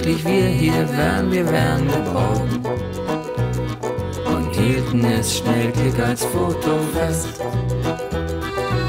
Wie 0.03 0.15
glücklich 0.15 0.25
wir 0.25 0.47
hier 0.47 0.97
wären, 0.97 1.31
wir 1.31 1.49
wären 1.49 1.87
geborgen. 1.87 2.61
Und 4.25 4.53
hielten 4.53 5.05
es 5.05 5.37
schnell 5.37 5.71
klick 5.71 5.97
als 5.97 6.25
Foto 6.25 6.77
fest. 6.93 7.39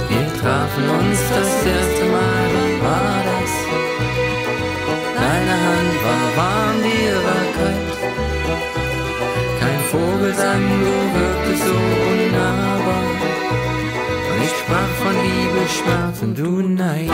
Wir 0.08 0.26
trafen 0.40 0.90
uns 0.98 1.20
das 1.30 1.66
erste 1.66 2.04
Mal, 2.10 2.46
wann 2.54 2.74
war 2.82 3.22
das? 3.30 3.52
Deine 5.14 5.54
Hand 5.66 5.94
war 6.04 6.26
warm, 6.36 6.76
dir 6.82 7.16
war 7.28 7.46
kalt. 7.56 7.94
Kein 9.60 9.80
Vogelsang, 9.92 10.64
du 10.80 10.94
wirktest 11.14 11.64
so 11.68 11.78
unnahbar. 12.10 13.06
Und 14.32 14.42
ich 14.42 14.54
sprach 14.62 14.92
von 15.00 15.14
Liebe, 15.22 15.62
Schmerz 15.68 16.22
und 16.22 16.34
du 16.36 16.50
Nein. 16.60 17.10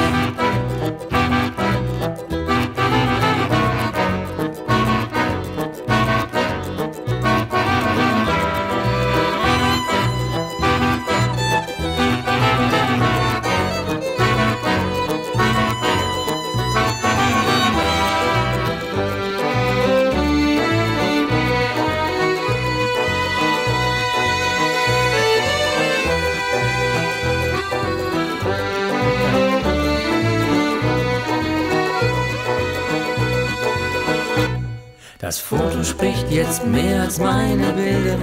Spricht 35.84 36.30
jetzt 36.30 36.66
mehr 36.66 37.02
als 37.02 37.18
meine 37.18 37.72
Bilder. 37.72 38.18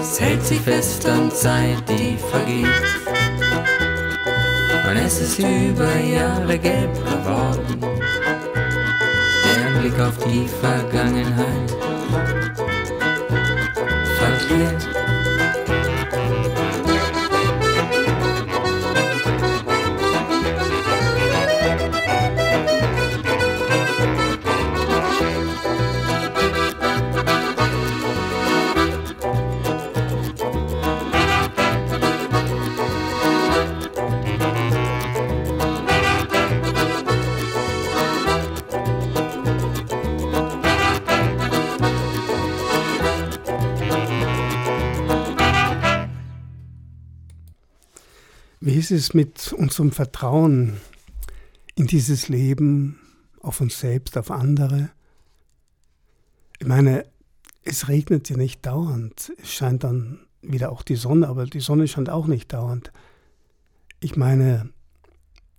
Es 0.00 0.20
hält 0.20 0.44
sich 0.44 0.60
fest 0.60 1.06
an 1.06 1.30
Zeit, 1.30 1.82
die 1.88 2.16
vergeht. 2.30 2.66
Und 4.88 4.96
es 4.96 5.20
ist 5.20 5.38
über 5.38 5.96
Jahre 5.98 6.58
gelb 6.58 6.94
geworden. 6.94 7.80
Der 9.44 9.80
Blick 9.80 9.98
auf 10.00 10.18
die 10.18 10.46
Vergangenheit 10.60 11.70
verliert. 14.18 15.01
Es 48.92 49.14
mit 49.14 49.52
unserem 49.52 49.90
Vertrauen 49.90 50.80
in 51.74 51.86
dieses 51.86 52.28
Leben, 52.28 53.00
auf 53.40 53.60
uns 53.60 53.80
selbst, 53.80 54.16
auf 54.16 54.30
andere? 54.30 54.90
Ich 56.58 56.66
meine, 56.66 57.06
es 57.64 57.88
regnet 57.88 58.28
ja 58.28 58.36
nicht 58.36 58.64
dauernd. 58.64 59.32
Es 59.42 59.52
scheint 59.52 59.84
dann 59.84 60.20
wieder 60.42 60.70
auch 60.70 60.82
die 60.82 60.96
Sonne, 60.96 61.28
aber 61.28 61.46
die 61.46 61.60
Sonne 61.60 61.88
scheint 61.88 62.10
auch 62.10 62.26
nicht 62.26 62.52
dauernd. 62.52 62.92
Ich 64.00 64.16
meine, 64.16 64.70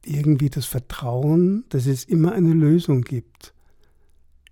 irgendwie 0.06 0.50
das 0.50 0.66
Vertrauen, 0.66 1.66
dass 1.70 1.86
es 1.86 2.04
immer 2.04 2.34
eine 2.34 2.54
Lösung 2.54 3.02
gibt, 3.02 3.54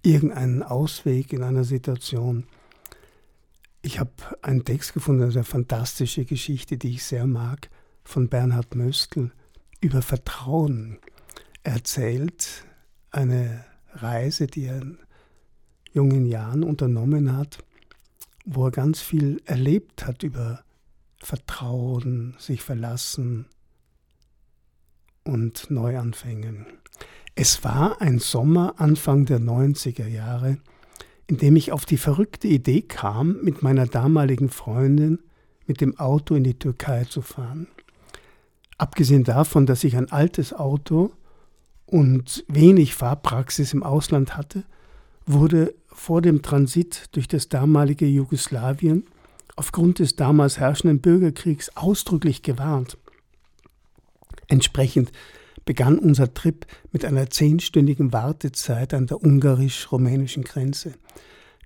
irgendeinen 0.02 0.63
Ausweg 0.63 1.34
in 1.34 1.44
einer 1.44 1.63
Situation. 1.63 2.48
Ich 3.82 4.00
habe 4.00 4.12
einen 4.41 4.65
Text 4.65 4.94
gefunden, 4.94 5.24
eine 5.24 5.44
fantastische 5.44 6.26
Geschichte, 6.26 6.78
die 6.78 6.96
ich 6.96 7.04
sehr 7.04 7.28
mag 7.28 7.70
von 8.04 8.30
Bernhard 8.30 8.76
Möstl 8.76 9.32
über 9.80 10.02
Vertrauen 10.02 11.00
erzählt. 11.64 12.66
eine 13.12 13.66
Reise, 13.94 14.48
die 14.48 14.66
er 14.66 14.82
in 14.82 14.98
jungen 15.92 16.26
Jahren 16.26 16.64
unternommen 16.64 17.36
hat, 17.36 17.60
wo 18.46 18.68
er 18.68 18.72
ganz 18.72 19.02
viel 19.02 19.42
erlebt 19.46 20.06
hat 20.06 20.24
über 20.24 20.64
Vertrauen, 21.18 22.36
sich 22.40 22.62
verlassen 22.62 23.48
und 25.24 25.70
Neuanfängen. 25.70 26.66
Es 27.36 27.64
war 27.64 28.02
ein 28.02 28.20
Sommer 28.20 28.76
Anfang 28.78 29.26
der 29.26 29.40
90er 29.40 30.08
Jahre, 30.08 30.58
in 31.28 31.38
dem 31.38 31.56
ich 31.56 31.72
auf 31.72 31.86
die 31.86 31.98
verrückte 31.98 32.48
Idee 32.48 32.82
kam, 32.82 33.42
mit 33.42 33.62
meiner 33.62 33.88
damaligen 33.88 34.50
Freundin 34.50 35.20
mit 35.68 35.80
dem 35.80 35.98
Auto 35.98 36.36
in 36.36 36.44
die 36.44 36.60
Türkei 36.60 37.06
zu 37.06 37.22
fahren. 37.22 37.68
Abgesehen 38.82 39.24
davon, 39.24 39.67
dass 39.67 39.84
ich 39.84 39.96
ein 39.96 40.12
altes 40.12 40.54
Auto 40.54 41.12
und 41.86 42.44
wenig 42.48 42.96
Fahrpraxis 42.96 43.74
im 43.74 43.84
Ausland 43.84 44.36
hatte, 44.36 44.63
wurde 45.28 45.76
vor 45.86 46.24
dem 46.24 46.41
Transit 46.41 47.06
durch 47.12 47.28
das 47.28 47.48
damalige 47.48 48.08
Jugoslawien 48.08 49.06
aufgrund 49.56 50.00
des 50.00 50.15
damals 50.15 50.58
herrschenden 50.58 51.00
Bürgerkriegs 51.00 51.78
ausdrücklich 51.78 52.41
gewarnt. 52.41 52.98
Entsprechend 54.48 55.12
begann 55.63 56.00
unser 56.00 56.34
Trip 56.34 56.65
mit 56.91 57.06
einer 57.06 57.30
zehnstündigen 57.30 58.12
Wartezeit 58.13 58.96
an 58.96 59.06
der 59.06 59.22
ungarisch-rumänischen 59.22 60.44
Grenze. 60.44 60.96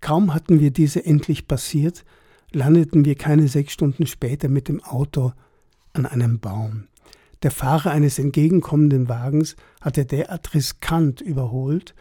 Kaum 0.01 0.33
hatten 0.33 0.59
wir 0.59 0.71
diese 0.71 1.05
endlich 1.05 1.47
passiert, 1.47 2.03
landeten 2.51 3.05
wir 3.05 3.15
keine 3.15 3.47
sechs 3.47 3.71
Stunden 3.71 4.05
später 4.05 4.49
mit 4.49 4.67
dem 4.67 4.83
Auto 4.83 5.31
an 5.93 6.05
einem 6.05 6.39
Baum. 6.41 6.89
Der 7.43 7.51
Fahrer 7.51 7.91
eines 7.91 8.17
entgegenkommenden 8.19 9.09
Wagens 9.09 9.55
hatte 9.81 10.05
derart 10.05 10.53
riskant 10.53 11.21
überholt, 11.21 11.93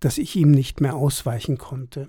dass 0.00 0.18
ich 0.18 0.36
ihm 0.36 0.50
nicht 0.50 0.80
mehr 0.80 0.96
ausweichen 0.96 1.58
konnte. 1.58 2.08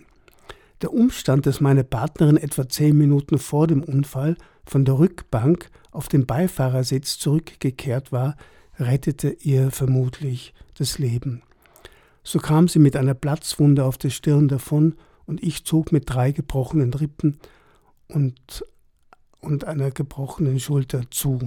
Der 0.82 0.94
Umstand, 0.94 1.46
dass 1.46 1.60
meine 1.60 1.84
Partnerin 1.84 2.38
etwa 2.38 2.70
zehn 2.70 2.98
Minuten 2.98 3.40
vor 3.40 3.68
dem 3.68 3.84
Unfall 3.84 4.38
von 4.66 4.86
der 4.86 5.00
Rückbank 5.00 5.70
auf 5.92 6.08
den 6.08 6.26
Beifahrersitz 6.26 7.18
zurückgekehrt 7.18 8.12
war, 8.12 8.36
rettete 8.78 9.30
ihr 9.30 9.72
vermutlich 9.72 10.54
das 10.76 11.00
Leben. 11.00 11.42
So 12.24 12.40
kam 12.40 12.68
sie 12.68 12.80
mit 12.80 12.96
einer 12.96 13.16
Platzwunde 13.16 13.86
auf 13.86 13.98
der 13.98 14.10
Stirn 14.12 14.48
davon 14.48 14.96
und 15.26 15.42
ich 15.42 15.63
zog 15.66 15.92
mit 15.92 16.04
drei 16.08 16.32
gebrochenen 16.32 16.94
Rippen 16.94 17.40
und, 18.08 18.63
und 19.40 19.66
einer 19.66 19.92
gebrochenen 19.92 20.60
Schulter 20.60 21.10
zu. 21.10 21.40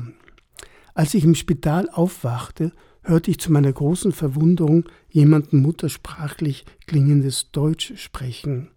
Als 1.00 1.14
ich 1.14 1.24
im 1.24 1.34
Spital 1.34 1.88
aufwachte, 1.88 2.72
hörte 3.02 3.30
ich 3.30 3.40
zu 3.40 3.50
meiner 3.50 3.72
großen 3.72 4.12
Verwunderung 4.12 4.84
jemanden 5.08 5.62
muttersprachlich 5.62 6.66
klingendes 6.86 7.50
Deutsch 7.52 7.94
sprechen. 7.96 8.68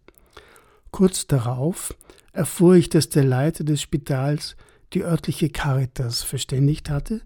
Kurz 0.89 1.27
darauf 1.27 1.93
erfuhr 2.31 2.75
ich, 2.75 2.87
dass 2.87 3.09
der 3.09 3.25
Leiter 3.25 3.65
des 3.65 3.81
Spitals 3.81 4.55
die 4.93 5.03
örtliche 5.03 5.49
Caritas 5.49 6.23
verständigt 6.23 6.89
hatte, 6.89 7.19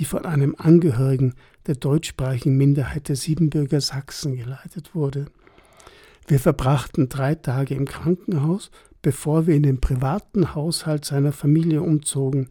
die 0.00 0.04
von 0.04 0.24
einem 0.24 0.56
Angehörigen 0.58 1.34
der 1.68 1.76
deutschsprachigen 1.76 2.56
Minderheit 2.56 3.08
der 3.08 3.14
Siebenbürger 3.14 3.80
Sachsen 3.80 4.34
geleitet 4.34 4.96
wurde. 4.96 5.26
Wir 6.26 6.40
verbrachten 6.40 7.08
drei 7.08 7.36
Tage 7.36 7.76
im 7.76 7.84
Krankenhaus, 7.84 8.72
bevor 9.00 9.46
wir 9.46 9.54
in 9.54 9.62
den 9.62 9.80
privaten 9.80 10.56
Haushalt 10.56 11.04
seiner 11.04 11.30
Familie 11.30 11.82
umzogen. 11.82 12.48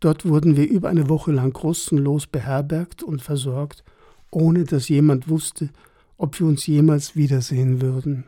Dort 0.00 0.26
wurden 0.26 0.56
wir 0.56 0.68
über 0.68 0.88
eine 0.88 1.10
Woche 1.10 1.30
lang 1.30 1.52
kostenlos 1.52 2.26
beherbergt 2.26 3.02
und 3.02 3.20
versorgt, 3.20 3.84
ohne 4.30 4.64
dass 4.64 4.88
jemand 4.88 5.28
wusste, 5.28 5.68
ob 6.16 6.40
wir 6.40 6.46
uns 6.46 6.66
jemals 6.66 7.16
wiedersehen 7.16 7.82
würden. 7.82 8.24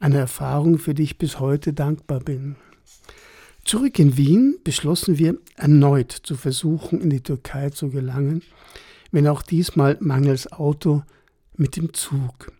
Eine 0.00 0.18
Erfahrung, 0.18 0.78
für 0.78 0.92
die 0.92 1.04
ich 1.04 1.18
bis 1.18 1.38
heute 1.38 1.72
dankbar 1.72 2.18
bin. 2.18 2.56
Zurück 3.64 3.98
in 3.98 4.16
Wien 4.16 4.58
beschlossen 4.64 5.18
wir 5.18 5.38
erneut 5.56 6.12
zu 6.12 6.34
versuchen, 6.34 7.00
in 7.00 7.10
die 7.10 7.22
Türkei 7.22 7.70
zu 7.70 7.88
gelangen, 7.88 8.42
wenn 9.10 9.28
auch 9.28 9.42
diesmal 9.42 9.96
mangels 10.00 10.52
Auto 10.52 11.02
mit 11.56 11.76
dem 11.76 11.94
Zug. 11.94 12.52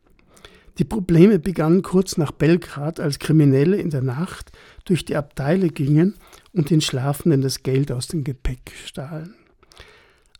Die 0.78 0.84
Probleme 0.84 1.38
begannen 1.38 1.82
kurz 1.82 2.16
nach 2.16 2.32
Belgrad, 2.32 3.00
als 3.00 3.18
Kriminelle 3.18 3.76
in 3.76 3.90
der 3.90 4.02
Nacht 4.02 4.50
durch 4.84 5.04
die 5.04 5.16
Abteile 5.16 5.68
gingen 5.68 6.14
und 6.54 6.70
den 6.70 6.80
Schlafenden 6.80 7.42
das 7.42 7.62
Geld 7.62 7.92
aus 7.92 8.06
dem 8.06 8.24
Gepäck 8.24 8.72
stahlen. 8.86 9.34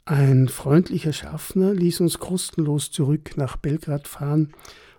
Ein 0.07 0.48
freundlicher 0.48 1.12
Schaffner 1.12 1.74
ließ 1.74 2.00
uns 2.00 2.18
kostenlos 2.18 2.90
zurück 2.90 3.37
nach 3.37 3.57
Belgrad 3.57 4.07
fahren, 4.07 4.53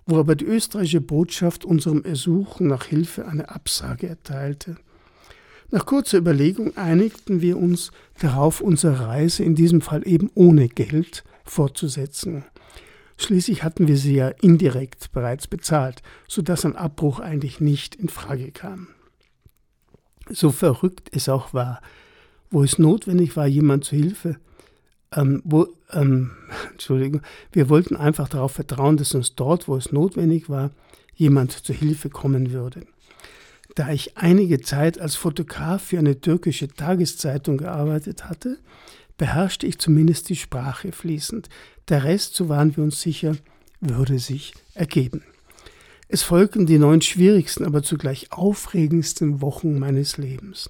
wo 0.06 0.17
aber 0.17 0.36
die 0.36 0.45
österreichische 0.45 1.01
Botschaft 1.01 1.65
unserem 1.65 2.04
Ersuchen 2.04 2.67
nach 2.67 2.86
Hilfe 2.86 3.28
eine 3.28 3.49
Absage 3.49 4.08
erteilte. 4.08 4.78
Nach 5.71 5.86
kurzer 5.86 6.19
Überlegung 6.19 6.78
einigten 6.78 7.41
wir 7.41 7.58
uns 7.58 7.91
darauf, 8.19 8.62
unsere 8.62 9.08
Reise 9.08 9.43
in 9.43 9.56
diesem 9.56 9.82
Fall 9.82 10.08
eben 10.08 10.30
ohne 10.36 10.69
Geld 10.69 11.23
fortzusetzen. 11.43 12.43
Schließlich 13.17 13.63
hatten 13.63 13.88
wir 13.88 13.97
sie 13.97 14.15
ja 14.15 14.30
indirekt 14.30 15.12
bereits 15.12 15.47
bezahlt, 15.47 16.01
sodass 16.28 16.65
ein 16.65 16.75
Abbruch 16.75 17.19
eigentlich 17.19 17.60
nicht 17.62 17.95
in 17.95 18.10
Frage 18.10 18.51
kam. 18.51 18.89
So 20.30 20.52
verrückt 20.52 21.10
es 21.12 21.30
auch 21.30 21.54
war, 21.54 21.82
wo 22.50 22.64
es 22.64 22.80
notwendig 22.80 23.36
war, 23.36 23.48
jemand 23.48 23.84
zu 23.86 23.96
Hilfe, 23.96 24.38
ähm, 25.14 25.42
wo, 25.46 25.68
ähm, 25.92 26.32
Entschuldigung, 26.72 27.22
wir 27.52 27.70
wollten 27.70 27.96
einfach 27.96 28.30
darauf 28.30 28.54
vertrauen, 28.54 28.98
dass 28.98 29.14
uns 29.14 29.36
dort, 29.36 29.68
wo 29.68 29.76
es 29.76 29.92
notwendig 29.92 30.50
war, 30.50 30.72
jemand 31.16 31.52
zu 31.52 31.74
Hilfe 31.74 32.10
kommen 32.10 32.52
würde. 32.52 32.86
Da 33.76 33.92
ich 33.92 34.18
einige 34.18 34.62
Zeit 34.62 35.00
als 35.00 35.16
Fotograf 35.16 35.84
für 35.84 36.00
eine 36.00 36.20
türkische 36.22 36.70
Tageszeitung 36.70 37.58
gearbeitet 37.58 38.26
hatte, 38.26 38.58
beherrschte 39.18 39.68
ich 39.68 39.80
zumindest 39.80 40.30
die 40.30 40.36
Sprache 40.36 40.92
fließend. 40.92 41.50
Der 41.90 42.04
Rest, 42.04 42.36
so 42.36 42.50
waren 42.50 42.76
wir 42.76 42.84
uns 42.84 43.02
sicher, 43.02 43.36
würde 43.82 44.20
sich 44.20 44.54
ergeben. 44.74 45.24
Es 46.08 46.22
folgten 46.22 46.68
die 46.68 46.78
neun 46.78 47.02
schwierigsten, 47.02 47.65
aber 47.65 47.82
zugleich 47.82 48.32
aufregendsten 48.32 49.41
Wochen 49.41 49.80
meines 49.80 50.18
Lebens. 50.18 50.70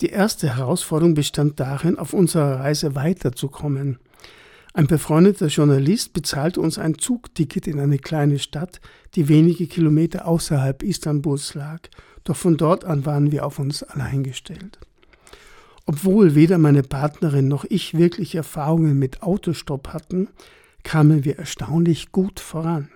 Die 0.00 0.08
erste 0.08 0.56
Herausforderung 0.56 1.14
bestand 1.14 1.60
darin, 1.60 1.98
auf 1.98 2.14
unserer 2.14 2.60
Reise 2.60 2.94
weiterzukommen. 2.94 3.98
Ein 4.72 4.86
befreundeter 4.86 5.48
Journalist 5.48 6.12
bezahlte 6.12 6.60
uns 6.60 6.78
ein 6.78 6.98
Zugticket 6.98 7.66
in 7.66 7.80
eine 7.80 7.98
kleine 7.98 8.38
Stadt, 8.38 8.80
die 9.16 9.28
wenige 9.28 9.66
Kilometer 9.66 10.26
außerhalb 10.26 10.82
Istanbuls 10.82 11.54
lag, 11.54 11.80
doch 12.24 12.36
von 12.36 12.56
dort 12.56 12.84
an 12.84 13.04
waren 13.04 13.32
wir 13.32 13.44
auf 13.44 13.58
uns 13.58 13.82
allein 13.82 14.22
gestellt. 14.22 14.78
Obwohl 15.84 16.34
weder 16.34 16.58
meine 16.58 16.82
Partnerin 16.82 17.48
noch 17.48 17.64
ich 17.68 17.96
wirklich 17.96 18.34
Erfahrungen 18.34 18.98
mit 18.98 19.22
Autostopp 19.22 19.88
hatten, 19.88 20.28
kamen 20.84 21.24
wir 21.24 21.38
erstaunlich 21.38 22.12
gut 22.12 22.40
voran. 22.40 22.88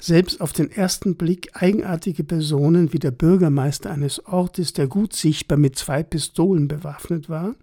Selbst 0.00 0.40
auf 0.40 0.54
den 0.54 0.70
ersten 0.70 1.16
Blick 1.16 1.50
eigenartige 1.52 2.24
Personen 2.24 2.94
wie 2.94 2.98
der 2.98 3.10
Bürgermeister 3.10 3.90
eines 3.90 4.24
Ortes, 4.24 4.72
der 4.72 4.86
gut 4.86 5.12
sichtbar 5.12 5.58
mit 5.58 5.76
zwei 5.76 6.02
Pistolen 6.02 6.68
bewaffnet 6.68 7.28
war, 7.28 7.54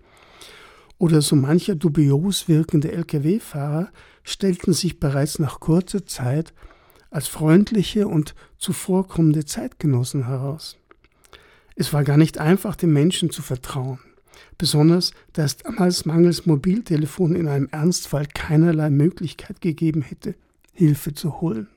oder 0.99 1.21
so 1.21 1.35
mancher 1.35 1.75
dubios 1.75 2.47
wirkende 2.47 2.91
Lkw-Fahrer 2.91 3.89
stellten 4.23 4.73
sich 4.73 4.99
bereits 4.99 5.39
nach 5.39 5.59
kurzer 5.59 6.05
Zeit 6.05 6.53
als 7.09 7.27
freundliche 7.27 8.07
und 8.07 8.35
zuvorkommende 8.57 9.45
Zeitgenossen 9.45 10.27
heraus. 10.27 10.77
Es 11.75 11.91
war 11.91 12.03
gar 12.03 12.17
nicht 12.17 12.37
einfach, 12.37 12.75
den 12.75 12.93
Menschen 12.93 13.31
zu 13.31 13.41
vertrauen, 13.41 13.99
besonders 14.59 15.11
da 15.33 15.43
es 15.43 15.57
damals 15.57 16.05
mangels 16.05 16.45
Mobiltelefon 16.45 17.35
in 17.35 17.47
einem 17.47 17.69
Ernstfall 17.71 18.27
keinerlei 18.27 18.91
Möglichkeit 18.91 19.61
gegeben 19.61 20.03
hätte, 20.03 20.35
Hilfe 20.73 21.13
zu 21.13 21.41
holen. 21.41 21.67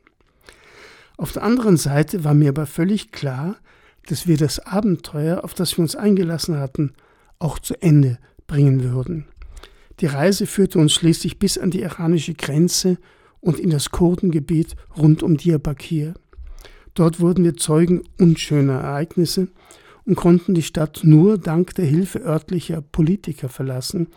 Auf 1.21 1.33
der 1.33 1.43
anderen 1.43 1.77
Seite 1.77 2.25
war 2.25 2.33
mir 2.33 2.49
aber 2.49 2.65
völlig 2.65 3.13
klar, 3.13 3.59
dass 4.07 4.27
wir 4.27 4.39
das 4.39 4.59
Abenteuer, 4.59 5.45
auf 5.45 5.53
das 5.53 5.77
wir 5.77 5.83
uns 5.83 5.95
eingelassen 5.95 6.57
hatten, 6.57 6.95
auch 7.39 7.59
zu 7.59 7.75
Ende 7.83 8.19
bringen 8.47 8.83
würden. 8.83 9.27
Die 10.01 10.07
Reise 10.07 10.47
führte 10.47 10.79
uns 10.79 10.95
schließlich 10.95 11.39
bis 11.39 11.59
an 11.59 11.71
die 11.71 11.83
iranische 11.83 12.33
Grenze 12.33 12.97
und 13.41 13.61
in 13.61 13.69
das 13.69 13.91
Kurdengebiet 13.91 14.77
rund 14.97 15.23
um 15.23 15.37
Diyarbakir. 15.37 16.15
Dort 16.95 17.21
wurden 17.21 17.45
wir 17.45 17.55
Zeugen 17.55 18.03
unschöner 18.19 18.81
Ereignisse 18.81 19.49
und 20.07 20.15
konnten 20.15 20.55
die 20.55 20.63
Stadt 20.63 21.01
nur 21.03 21.37
dank 21.37 21.75
der 21.75 21.85
Hilfe 21.85 22.21
örtlicher 22.21 22.81
Politiker 22.81 23.51
verlassen, 23.51 24.09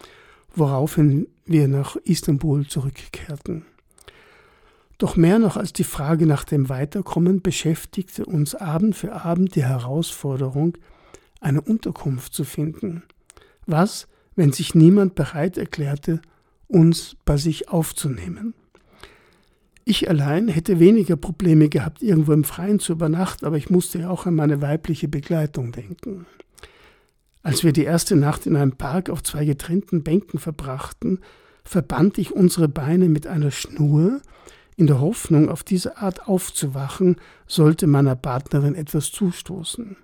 woraufhin 0.56 1.28
wir 1.46 1.68
nach 1.68 1.98
Istanbul 1.98 2.66
zurückkehrten. 2.66 3.66
Doch 4.98 5.16
mehr 5.16 5.40
noch 5.40 5.58
als 5.58 5.74
die 5.74 5.84
Frage 5.84 6.26
nach 6.26 6.44
dem 6.44 6.70
Weiterkommen 6.70 7.42
beschäftigte 7.42 8.26
uns 8.26 8.56
Abend 8.56 8.96
für 8.96 9.14
Abend 9.14 9.56
die 9.56 9.64
Herausforderung, 9.64 10.78
eine 11.42 11.62
Unterkunft 11.62 12.34
zu 12.34 12.44
finden. 12.44 13.04
Was, 13.66 14.08
wenn 14.36 14.52
sich 14.52 14.76
niemand 14.76 15.16
bereit 15.16 15.58
erklärte, 15.58 16.22
uns 16.68 17.16
bei 17.26 17.38
sich 17.38 17.70
aufzunehmen. 17.70 18.54
Ich 19.86 20.10
allein 20.10 20.48
hätte 20.48 20.80
weniger 20.80 21.18
Probleme 21.18 21.68
gehabt, 21.68 22.02
irgendwo 22.02 22.32
im 22.32 22.46
Freien 22.46 22.80
zu 22.80 22.94
übernachten, 22.94 23.46
aber 23.46 23.58
ich 23.58 23.70
musste 23.70 24.00
ja 24.00 24.10
auch 24.10 24.26
an 24.26 24.36
meine 24.36 24.62
weibliche 24.62 25.10
Begleitung 25.10 25.74
denken. 25.74 26.26
Als 27.42 27.66
wir 27.66 27.74
die 27.74 27.84
erste 27.84 28.16
Nacht 28.16 28.46
in 28.46 28.56
einem 28.56 28.78
Park 28.78 29.10
auf 29.10 29.22
zwei 29.22 29.44
getrennten 29.44 30.04
Bänken 30.04 30.40
verbrachten, 30.40 31.20
verband 31.66 32.18
ich 32.18 32.32
unsere 32.32 32.70
Beine 32.70 33.10
mit 33.10 33.28
einer 33.28 33.52
Schnur, 33.52 34.22
in 34.76 34.88
der 34.88 35.00
Hoffnung, 35.00 35.50
auf 35.50 35.64
diese 35.64 35.98
Art 35.98 36.28
aufzuwachen, 36.28 37.18
sollte 37.48 37.88
meiner 37.88 38.16
Partnerin 38.16 38.76
etwas 38.76 39.12
zustoßen. 39.12 39.98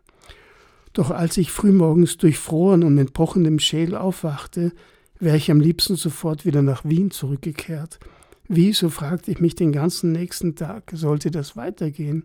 Doch 0.94 1.12
als 1.12 1.38
ich 1.38 1.52
frühmorgens 1.52 2.18
durchfroren 2.18 2.84
und 2.84 2.96
mit 2.96 3.14
pochendem 3.14 3.60
Schädel 3.60 3.96
aufwachte, 3.96 4.72
wäre 5.20 5.38
ich 5.38 5.52
am 5.52 5.60
liebsten 5.60 5.96
sofort 5.96 6.46
wieder 6.46 6.62
nach 6.62 6.86
Wien 6.86 7.12
zurückgekehrt. 7.12 8.00
Wie, 8.48 8.74
so 8.74 8.90
fragte 8.90 9.32
ich 9.32 9.40
mich 9.40 9.56
den 9.56 9.72
ganzen 9.72 10.12
nächsten 10.12 10.56
Tag, 10.56 10.92
sollte 10.94 11.30
das 11.30 11.56
weitergehen? 11.56 12.24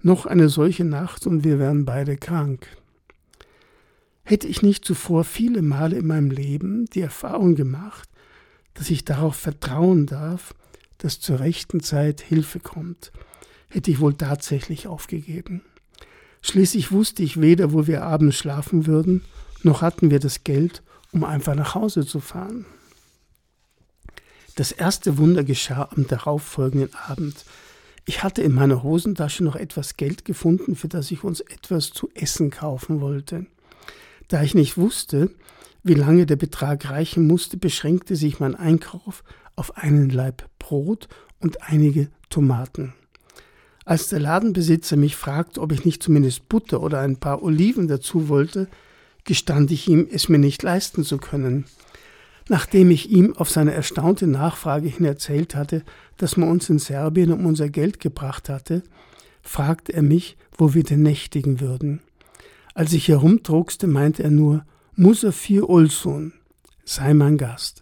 Noch 0.00 0.24
eine 0.26 0.48
solche 0.48 0.84
Nacht 0.84 1.26
und 1.26 1.44
wir 1.44 1.58
wären 1.58 1.84
beide 1.84 2.16
krank. 2.16 2.66
Hätte 4.24 4.48
ich 4.48 4.62
nicht 4.62 4.84
zuvor 4.84 5.24
viele 5.24 5.62
Male 5.62 5.96
in 5.98 6.06
meinem 6.06 6.30
Leben 6.30 6.86
die 6.86 7.00
Erfahrung 7.00 7.54
gemacht, 7.54 8.08
dass 8.74 8.88
ich 8.88 9.04
darauf 9.04 9.36
vertrauen 9.36 10.06
darf, 10.06 10.54
dass 11.02 11.18
zur 11.18 11.40
rechten 11.40 11.80
Zeit 11.80 12.20
Hilfe 12.20 12.60
kommt, 12.60 13.10
hätte 13.68 13.90
ich 13.90 14.00
wohl 14.00 14.14
tatsächlich 14.14 14.86
aufgegeben. 14.86 15.62
Schließlich 16.42 16.92
wusste 16.92 17.22
ich 17.22 17.40
weder, 17.40 17.72
wo 17.72 17.86
wir 17.86 18.04
abends 18.04 18.36
schlafen 18.36 18.86
würden, 18.86 19.24
noch 19.62 19.82
hatten 19.82 20.10
wir 20.10 20.20
das 20.20 20.44
Geld, 20.44 20.82
um 21.10 21.24
einfach 21.24 21.54
nach 21.54 21.74
Hause 21.74 22.06
zu 22.06 22.20
fahren. 22.20 22.66
Das 24.54 24.70
erste 24.70 25.18
Wunder 25.18 25.44
geschah 25.44 25.88
am 25.94 26.06
darauffolgenden 26.06 26.94
Abend. 26.94 27.44
Ich 28.04 28.22
hatte 28.22 28.42
in 28.42 28.52
meiner 28.52 28.82
Hosentasche 28.82 29.42
noch 29.42 29.56
etwas 29.56 29.96
Geld 29.96 30.24
gefunden, 30.24 30.76
für 30.76 30.88
das 30.88 31.10
ich 31.10 31.24
uns 31.24 31.40
etwas 31.40 31.90
zu 31.90 32.10
essen 32.14 32.50
kaufen 32.50 33.00
wollte. 33.00 33.46
Da 34.28 34.42
ich 34.42 34.54
nicht 34.54 34.76
wusste, 34.76 35.30
wie 35.82 35.94
lange 35.94 36.26
der 36.26 36.36
Betrag 36.36 36.90
reichen 36.90 37.26
musste, 37.26 37.56
beschränkte 37.56 38.14
sich 38.14 38.38
mein 38.38 38.54
Einkauf 38.54 39.24
auf 39.56 39.76
einen 39.76 40.10
Laib 40.10 40.48
Brot 40.58 41.08
und 41.40 41.62
einige 41.62 42.08
Tomaten. 42.30 42.94
Als 43.84 44.08
der 44.08 44.20
Ladenbesitzer 44.20 44.96
mich 44.96 45.16
fragte, 45.16 45.60
ob 45.60 45.72
ich 45.72 45.84
nicht 45.84 46.02
zumindest 46.02 46.48
Butter 46.48 46.82
oder 46.82 47.00
ein 47.00 47.16
paar 47.16 47.42
Oliven 47.42 47.88
dazu 47.88 48.28
wollte, 48.28 48.68
gestand 49.24 49.70
ich 49.70 49.88
ihm, 49.88 50.06
es 50.10 50.28
mir 50.28 50.38
nicht 50.38 50.62
leisten 50.62 51.04
zu 51.04 51.18
können. 51.18 51.66
Nachdem 52.48 52.90
ich 52.90 53.10
ihm 53.10 53.36
auf 53.36 53.50
seine 53.50 53.72
erstaunte 53.72 54.26
Nachfrage 54.26 54.88
hin 54.88 55.04
erzählt 55.04 55.54
hatte, 55.54 55.82
dass 56.16 56.36
man 56.36 56.48
uns 56.48 56.68
in 56.70 56.78
Serbien 56.78 57.32
um 57.32 57.46
unser 57.46 57.68
Geld 57.68 58.00
gebracht 58.00 58.48
hatte, 58.48 58.82
fragte 59.42 59.92
er 59.92 60.02
mich, 60.02 60.36
wo 60.56 60.74
wir 60.74 60.84
denn 60.84 61.02
nächtigen 61.02 61.60
würden. 61.60 62.00
Als 62.74 62.92
ich 62.92 63.08
herumdruckste, 63.08 63.86
meinte 63.86 64.22
er 64.22 64.30
nur, 64.30 64.64
Musafir 64.94 65.68
Olsun, 65.68 66.32
sei 66.84 67.14
mein 67.14 67.38
Gast. 67.38 67.81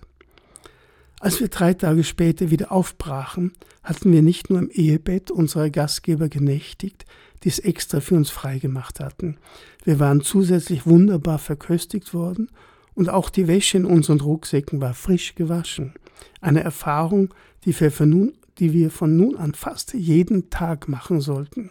Als 1.21 1.39
wir 1.39 1.49
drei 1.49 1.75
Tage 1.75 2.03
später 2.03 2.51
wieder 2.51 2.73
aufbrachen, 2.73 3.53
hatten 3.85 4.11
wir 4.11 4.23
nicht 4.23 4.49
nur 4.49 4.59
im 4.59 4.71
Ehebett 4.71 5.31
unserer 5.31 5.69
Gastgeber 5.69 6.31
genächtigt, 6.31 7.05
die 7.45 7.51
es 7.51 7.59
extra 7.59 8.01
für 8.01 8.15
uns 8.15 8.31
freigemacht 8.31 9.01
hatten. 9.01 9.37
Wir 9.85 10.01
waren 10.01 10.23
zusätzlich 10.23 10.87
wunderbar 10.87 11.39
verköstigt 11.39 12.15
worden 12.15 12.49
und 12.95 13.11
auch 13.11 13.29
die 13.29 13.49
Wäsche 13.49 13.77
in 13.77 13.85
unseren 13.85 14.21
Rucksäcken 14.21 14.81
war 14.81 14.95
frisch 14.95 15.35
gewaschen. 15.35 15.93
Eine 16.41 16.63
Erfahrung, 16.63 17.35
die 17.67 17.79
wir, 17.79 17.93
von 17.93 18.09
nun, 18.09 18.33
die 18.59 18.73
wir 18.73 18.91
von 18.91 19.15
nun 19.15 19.37
an 19.37 19.53
fast 19.53 19.93
jeden 19.93 20.49
Tag 20.49 20.89
machen 20.89 21.21
sollten. 21.21 21.69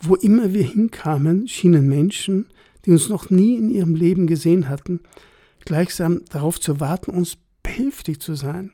Wo 0.00 0.14
immer 0.14 0.54
wir 0.54 0.64
hinkamen, 0.64 1.46
schienen 1.46 1.88
Menschen, 1.88 2.46
die 2.86 2.92
uns 2.92 3.10
noch 3.10 3.28
nie 3.28 3.56
in 3.56 3.68
ihrem 3.68 3.94
Leben 3.94 4.26
gesehen 4.26 4.70
hatten, 4.70 5.00
gleichsam 5.66 6.22
darauf 6.30 6.58
zu 6.58 6.80
warten, 6.80 7.10
uns 7.10 7.36
behilflich 7.76 8.20
zu 8.20 8.34
sein. 8.34 8.72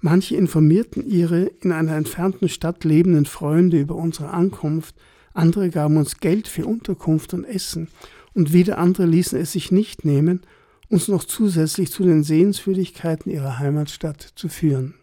Manche 0.00 0.36
informierten 0.36 1.08
ihre 1.08 1.46
in 1.60 1.72
einer 1.72 1.96
entfernten 1.96 2.48
Stadt 2.48 2.84
lebenden 2.84 3.24
Freunde 3.24 3.80
über 3.80 3.94
unsere 3.94 4.30
Ankunft, 4.30 4.94
andere 5.34 5.70
gaben 5.70 5.96
uns 5.96 6.18
Geld 6.18 6.48
für 6.48 6.66
Unterkunft 6.66 7.34
und 7.34 7.44
Essen, 7.44 7.88
und 8.34 8.52
wieder 8.52 8.78
andere 8.78 9.06
ließen 9.06 9.38
es 9.38 9.52
sich 9.52 9.72
nicht 9.72 10.04
nehmen, 10.04 10.42
uns 10.88 11.08
noch 11.08 11.24
zusätzlich 11.24 11.90
zu 11.90 12.04
den 12.04 12.22
Sehenswürdigkeiten 12.22 13.30
ihrer 13.30 13.58
Heimatstadt 13.58 14.22
zu 14.34 14.48
führen. 14.48 14.94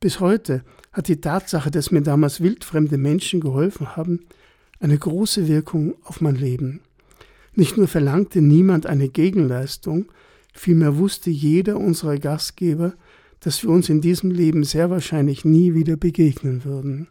Bis 0.00 0.20
heute 0.20 0.62
hat 0.92 1.08
die 1.08 1.20
Tatsache, 1.20 1.70
dass 1.70 1.90
mir 1.90 2.02
damals 2.02 2.40
wildfremde 2.40 2.98
Menschen 2.98 3.40
geholfen 3.40 3.96
haben, 3.96 4.20
eine 4.80 4.98
große 4.98 5.48
Wirkung 5.48 5.94
auf 6.04 6.20
mein 6.20 6.36
Leben. 6.36 6.80
Nicht 7.54 7.76
nur 7.76 7.88
verlangte 7.88 8.42
niemand 8.42 8.86
eine 8.86 9.08
Gegenleistung, 9.08 10.06
Vielmehr 10.54 10.96
wusste 10.96 11.30
jeder 11.30 11.76
unserer 11.76 12.16
Gastgeber, 12.16 12.94
dass 13.40 13.62
wir 13.62 13.70
uns 13.70 13.88
in 13.90 14.00
diesem 14.00 14.30
Leben 14.30 14.64
sehr 14.64 14.88
wahrscheinlich 14.88 15.44
nie 15.44 15.74
wieder 15.74 15.96
begegnen 15.96 16.64
würden. 16.64 17.08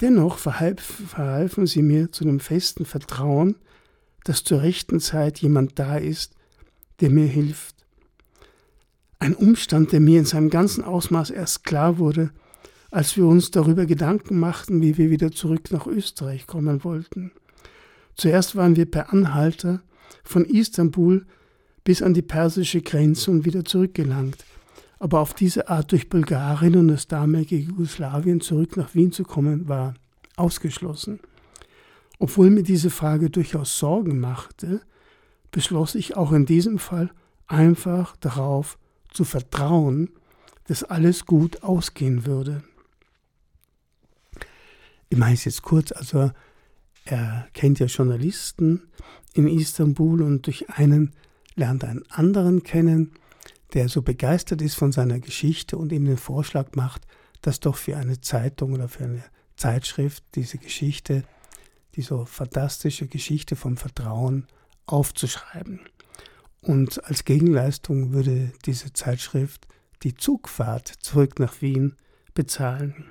Dennoch 0.00 0.38
verhalfen 0.38 1.66
sie 1.66 1.82
mir 1.82 2.10
zu 2.10 2.24
dem 2.24 2.40
festen 2.40 2.84
Vertrauen, 2.84 3.56
dass 4.24 4.42
zur 4.42 4.62
rechten 4.62 4.98
Zeit 4.98 5.38
jemand 5.38 5.78
da 5.78 5.96
ist, 5.96 6.34
der 7.00 7.10
mir 7.10 7.26
hilft. 7.26 7.76
Ein 9.20 9.34
Umstand, 9.34 9.92
der 9.92 10.00
mir 10.00 10.18
in 10.18 10.24
seinem 10.24 10.50
ganzen 10.50 10.82
Ausmaß 10.82 11.30
erst 11.30 11.64
klar 11.64 11.98
wurde, 11.98 12.30
als 12.90 13.16
wir 13.16 13.26
uns 13.26 13.50
darüber 13.50 13.86
Gedanken 13.86 14.38
machten, 14.38 14.80
wie 14.80 14.98
wir 14.98 15.10
wieder 15.10 15.30
zurück 15.30 15.70
nach 15.70 15.86
Österreich 15.86 16.46
kommen 16.46 16.82
wollten. 16.82 17.32
Zuerst 18.16 18.56
waren 18.56 18.76
wir 18.76 18.90
per 18.90 19.12
Anhalter 19.12 19.82
von 20.24 20.44
Istanbul 20.44 21.26
bis 21.84 22.02
an 22.02 22.14
die 22.14 22.22
persische 22.22 22.80
Grenze 22.80 23.30
und 23.30 23.44
wieder 23.44 23.64
zurückgelangt. 23.64 24.44
Aber 24.98 25.20
auf 25.20 25.34
diese 25.34 25.68
Art 25.68 25.92
durch 25.92 26.08
Bulgarien 26.08 26.76
und 26.76 26.88
das 26.88 27.06
damalige 27.06 27.56
Jugoslawien 27.56 28.40
zurück 28.40 28.76
nach 28.76 28.94
Wien 28.94 29.12
zu 29.12 29.22
kommen, 29.22 29.68
war 29.68 29.94
ausgeschlossen. 30.36 31.20
Obwohl 32.18 32.50
mir 32.50 32.62
diese 32.62 32.90
Frage 32.90 33.28
durchaus 33.28 33.78
Sorgen 33.78 34.18
machte, 34.18 34.80
beschloss 35.50 35.94
ich 35.94 36.16
auch 36.16 36.32
in 36.32 36.46
diesem 36.46 36.78
Fall 36.78 37.10
einfach 37.46 38.16
darauf 38.16 38.78
zu 39.12 39.24
vertrauen, 39.24 40.10
dass 40.66 40.84
alles 40.84 41.26
gut 41.26 41.62
ausgehen 41.62 42.24
würde. 42.24 42.62
Ich 45.10 45.18
meine 45.18 45.34
es 45.34 45.44
jetzt 45.44 45.62
kurz, 45.62 45.92
also 45.92 46.30
er 47.04 47.46
kennt 47.52 47.78
ja 47.78 47.86
Journalisten 47.86 48.82
in 49.34 49.46
Istanbul 49.46 50.22
und 50.22 50.46
durch 50.46 50.70
einen 50.70 51.12
lernt 51.56 51.84
einen 51.84 52.04
anderen 52.10 52.62
kennen, 52.62 53.12
der 53.74 53.88
so 53.88 54.02
begeistert 54.02 54.62
ist 54.62 54.74
von 54.74 54.92
seiner 54.92 55.20
Geschichte 55.20 55.76
und 55.76 55.92
ihm 55.92 56.04
den 56.04 56.16
Vorschlag 56.16 56.74
macht, 56.74 57.06
das 57.42 57.60
doch 57.60 57.76
für 57.76 57.96
eine 57.96 58.20
Zeitung 58.20 58.72
oder 58.72 58.88
für 58.88 59.04
eine 59.04 59.24
Zeitschrift, 59.56 60.24
diese 60.34 60.58
Geschichte, 60.58 61.24
die 61.94 62.02
so 62.02 62.24
fantastische 62.24 63.06
Geschichte 63.06 63.56
vom 63.56 63.76
Vertrauen 63.76 64.46
aufzuschreiben. 64.86 65.80
Und 66.60 67.04
als 67.04 67.24
Gegenleistung 67.24 68.12
würde 68.12 68.52
diese 68.64 68.92
Zeitschrift 68.92 69.66
die 70.02 70.14
Zugfahrt 70.14 70.88
zurück 70.88 71.38
nach 71.38 71.60
Wien 71.60 71.96
bezahlen. 72.34 73.06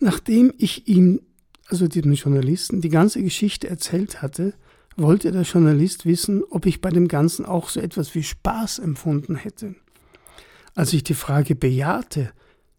Nachdem 0.00 0.52
ich 0.58 0.88
ihm, 0.88 1.20
also 1.68 1.88
dem 1.88 2.12
Journalisten, 2.12 2.80
die 2.80 2.88
ganze 2.88 3.22
Geschichte 3.22 3.68
erzählt 3.68 4.22
hatte, 4.22 4.54
wollte 4.96 5.32
der 5.32 5.42
Journalist 5.42 6.06
wissen, 6.06 6.42
ob 6.50 6.66
ich 6.66 6.80
bei 6.80 6.90
dem 6.90 7.08
Ganzen 7.08 7.44
auch 7.44 7.68
so 7.68 7.80
etwas 7.80 8.14
wie 8.14 8.22
Spaß 8.22 8.78
empfunden 8.78 9.36
hätte. 9.36 9.74
Als 10.74 10.92
ich 10.92 11.04
die 11.04 11.14
Frage 11.14 11.54
bejahte, 11.54 12.32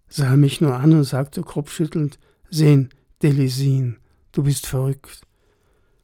sah 0.08 0.32
er 0.32 0.38
mich 0.38 0.62
nur 0.62 0.76
an 0.76 0.94
und 0.94 1.04
sagte 1.04 1.42
kopfschüttelnd, 1.42 2.20
Sehen, 2.50 2.90
Delisin, 3.22 3.98
du 4.32 4.44
bist 4.44 4.68
verrückt. 4.68 5.22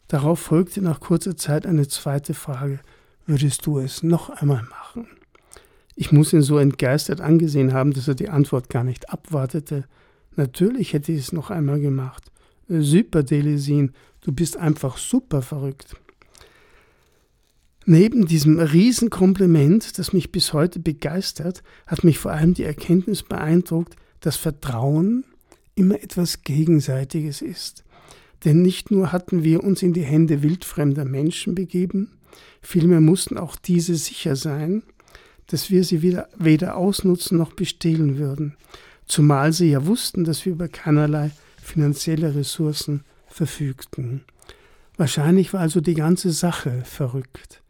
Darauf 0.07 0.39
folgte 0.39 0.81
nach 0.81 0.99
kurzer 0.99 1.37
Zeit 1.37 1.65
eine 1.65 1.87
zweite 1.87 2.33
Frage, 2.33 2.79
würdest 3.25 3.65
du 3.65 3.79
es 3.79 4.03
noch 4.03 4.29
einmal 4.29 4.63
machen? 4.63 5.07
Ich 5.95 6.11
muss 6.11 6.33
ihn 6.33 6.41
so 6.41 6.57
entgeistert 6.57 7.21
angesehen 7.21 7.73
haben, 7.73 7.93
dass 7.93 8.07
er 8.07 8.15
die 8.15 8.29
Antwort 8.29 8.69
gar 8.69 8.83
nicht 8.83 9.09
abwartete. 9.09 9.85
Natürlich 10.35 10.93
hätte 10.93 11.11
ich 11.11 11.19
es 11.19 11.31
noch 11.31 11.51
einmal 11.51 11.79
gemacht. 11.79 12.31
Super, 12.67 13.23
Delisin, 13.23 13.91
du 14.21 14.31
bist 14.31 14.57
einfach 14.57 14.97
super 14.97 15.41
verrückt. 15.41 15.95
Neben 17.85 18.27
diesem 18.27 18.59
Riesenkompliment, 18.59 19.97
das 19.97 20.13
mich 20.13 20.31
bis 20.31 20.53
heute 20.53 20.79
begeistert, 20.79 21.63
hat 21.87 22.03
mich 22.03 22.19
vor 22.19 22.31
allem 22.31 22.53
die 22.53 22.63
Erkenntnis 22.63 23.23
beeindruckt, 23.23 23.95
dass 24.19 24.35
Vertrauen 24.37 25.23
immer 25.73 26.01
etwas 26.01 26.43
Gegenseitiges 26.43 27.41
ist. 27.41 27.83
Denn 28.45 28.61
nicht 28.61 28.91
nur 28.91 29.11
hatten 29.11 29.43
wir 29.43 29.63
uns 29.63 29.81
in 29.81 29.93
die 29.93 30.03
Hände 30.03 30.43
wildfremder 30.43 31.05
Menschen 31.05 31.55
begeben, 31.55 32.11
vielmehr 32.61 33.01
mussten 33.01 33.37
auch 33.37 33.55
diese 33.55 33.95
sicher 33.95 34.35
sein, 34.35 34.83
dass 35.47 35.71
wir 35.71 35.83
sie 35.83 36.03
wieder, 36.03 36.29
weder 36.37 36.77
ausnutzen 36.77 37.37
noch 37.37 37.53
bestehlen 37.53 38.17
würden, 38.17 38.55
zumal 39.07 39.53
sie 39.53 39.71
ja 39.71 39.87
wussten, 39.87 40.23
dass 40.23 40.45
wir 40.45 40.53
über 40.53 40.67
keinerlei 40.67 41.31
finanzielle 41.61 42.35
Ressourcen 42.35 43.03
verfügten. 43.27 44.23
Wahrscheinlich 44.97 45.51
war 45.51 45.61
also 45.61 45.81
die 45.81 45.95
ganze 45.95 46.31
Sache 46.31 46.83
verrückt. 46.85 47.61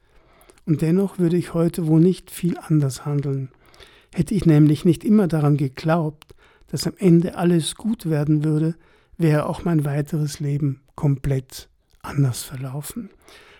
Und 0.66 0.82
dennoch 0.82 1.20
würde 1.20 1.38
ich 1.38 1.54
heute 1.54 1.88
wohl 1.88 2.00
nicht 2.00 2.32
viel 2.32 2.58
anders 2.58 3.06
handeln. 3.06 3.50
Hätte 4.14 4.34
ich 4.34 4.46
nämlich 4.46 4.86
nicht 4.86 5.04
immer 5.04 5.28
daran 5.28 5.58
geglaubt, 5.58 6.36
dass 6.68 6.88
am 6.88 6.94
Ende 6.98 7.36
alles 7.36 7.76
gut 7.76 8.10
werden 8.10 8.44
würde, 8.44 8.76
wäre 9.18 9.48
auch 9.48 9.64
mein 9.64 9.86
weiteres 9.86 10.40
Leben 10.40 10.82
komplett 10.96 11.70
anders 12.02 12.44
verlaufen. 12.44 13.10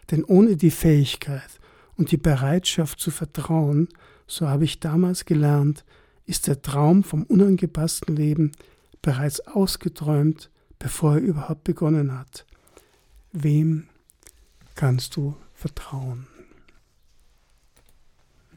Denn 0.10 0.24
ohne 0.24 0.58
die 0.58 0.72
Fähigkeit 0.72 1.60
und 1.96 2.12
die 2.12 2.18
Bereitschaft 2.18 3.00
zu 3.00 3.12
vertrauen, 3.12 3.90
so 4.28 4.48
habe 4.48 4.64
ich 4.64 4.80
damals 4.80 5.26
gelernt, 5.26 5.84
ist 6.26 6.48
der 6.48 6.62
Traum 6.62 7.04
vom 7.04 7.24
unangepassten 7.24 8.16
Leben 8.16 8.52
bereits 9.02 9.40
ausgeträumt, 9.42 10.50
bevor 10.80 11.16
er 11.16 11.22
überhaupt 11.22 11.64
begonnen 11.64 12.18
hat. 12.18 12.46
Wem 13.34 13.88
kannst 14.76 15.16
du 15.16 15.36
vertrauen? 15.54 16.28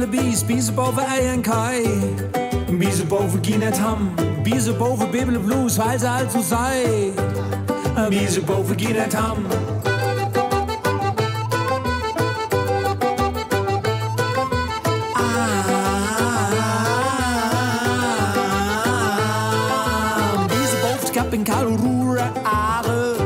dubbele 0.00 0.22
bies, 0.22 0.44
biezen 0.44 0.74
boven 0.74 1.06
ei 1.06 1.26
en 1.26 1.40
kai. 1.40 1.82
Biezen 2.78 3.08
boven 3.08 3.44
Ginet 3.44 3.78
Ham, 3.78 4.10
biezen 4.42 4.76
boven 4.76 5.10
Bibbele 5.10 5.38
Blues, 5.38 5.76
weil 5.76 5.98
ze 5.98 6.08
al 6.08 6.30
zo 6.30 6.40
zei. 6.40 7.12
Biezen 8.08 8.44
boven 8.44 8.78
Ginet 8.78 9.12
Ham. 9.12 9.36
in 21.32 21.44
Kalorura 21.44 22.32
Aare. 22.44 23.16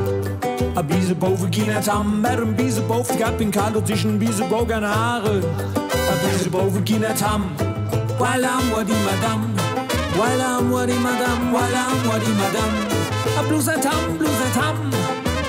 A 0.77 0.83
Biese 0.83 1.15
boven 1.15 1.53
Ginet 1.53 1.87
Ham, 1.87 2.25
er 2.25 2.41
een 2.41 2.55
Biese 2.55 2.83
boven, 2.83 3.15
ik 3.15 3.25
heb 3.25 3.41
in 3.41 3.51
Kalo 3.51 3.83
tussen 3.83 4.19
Biese 4.19 4.45
bogen 4.45 4.83
Haare. 4.83 5.80
Haren. 6.23 6.39
Bise 6.39 6.51
boven 6.53 6.85
Kinatam. 6.85 7.43
Walam 8.19 8.73
wadi 8.73 8.97
madam. 9.07 9.41
Walam 10.19 10.71
wadi 10.71 10.97
madam. 11.07 11.39
Walam 11.55 12.09
wadi 12.09 12.33
madam. 12.41 12.71
A 13.39 13.43
bluesatam, 13.49 14.19
bluesatam. 14.19 14.77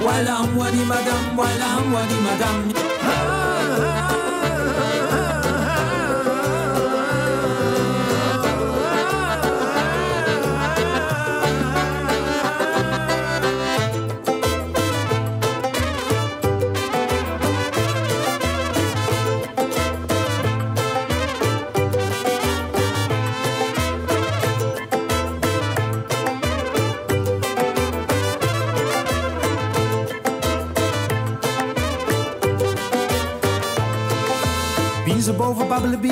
Walam 0.05 0.55
wadi 0.55 0.83
madam. 0.85 1.37
Walam 1.37 1.93
wadi 1.93 2.17
madam. 2.27 2.81
babbelen 3.11 3.50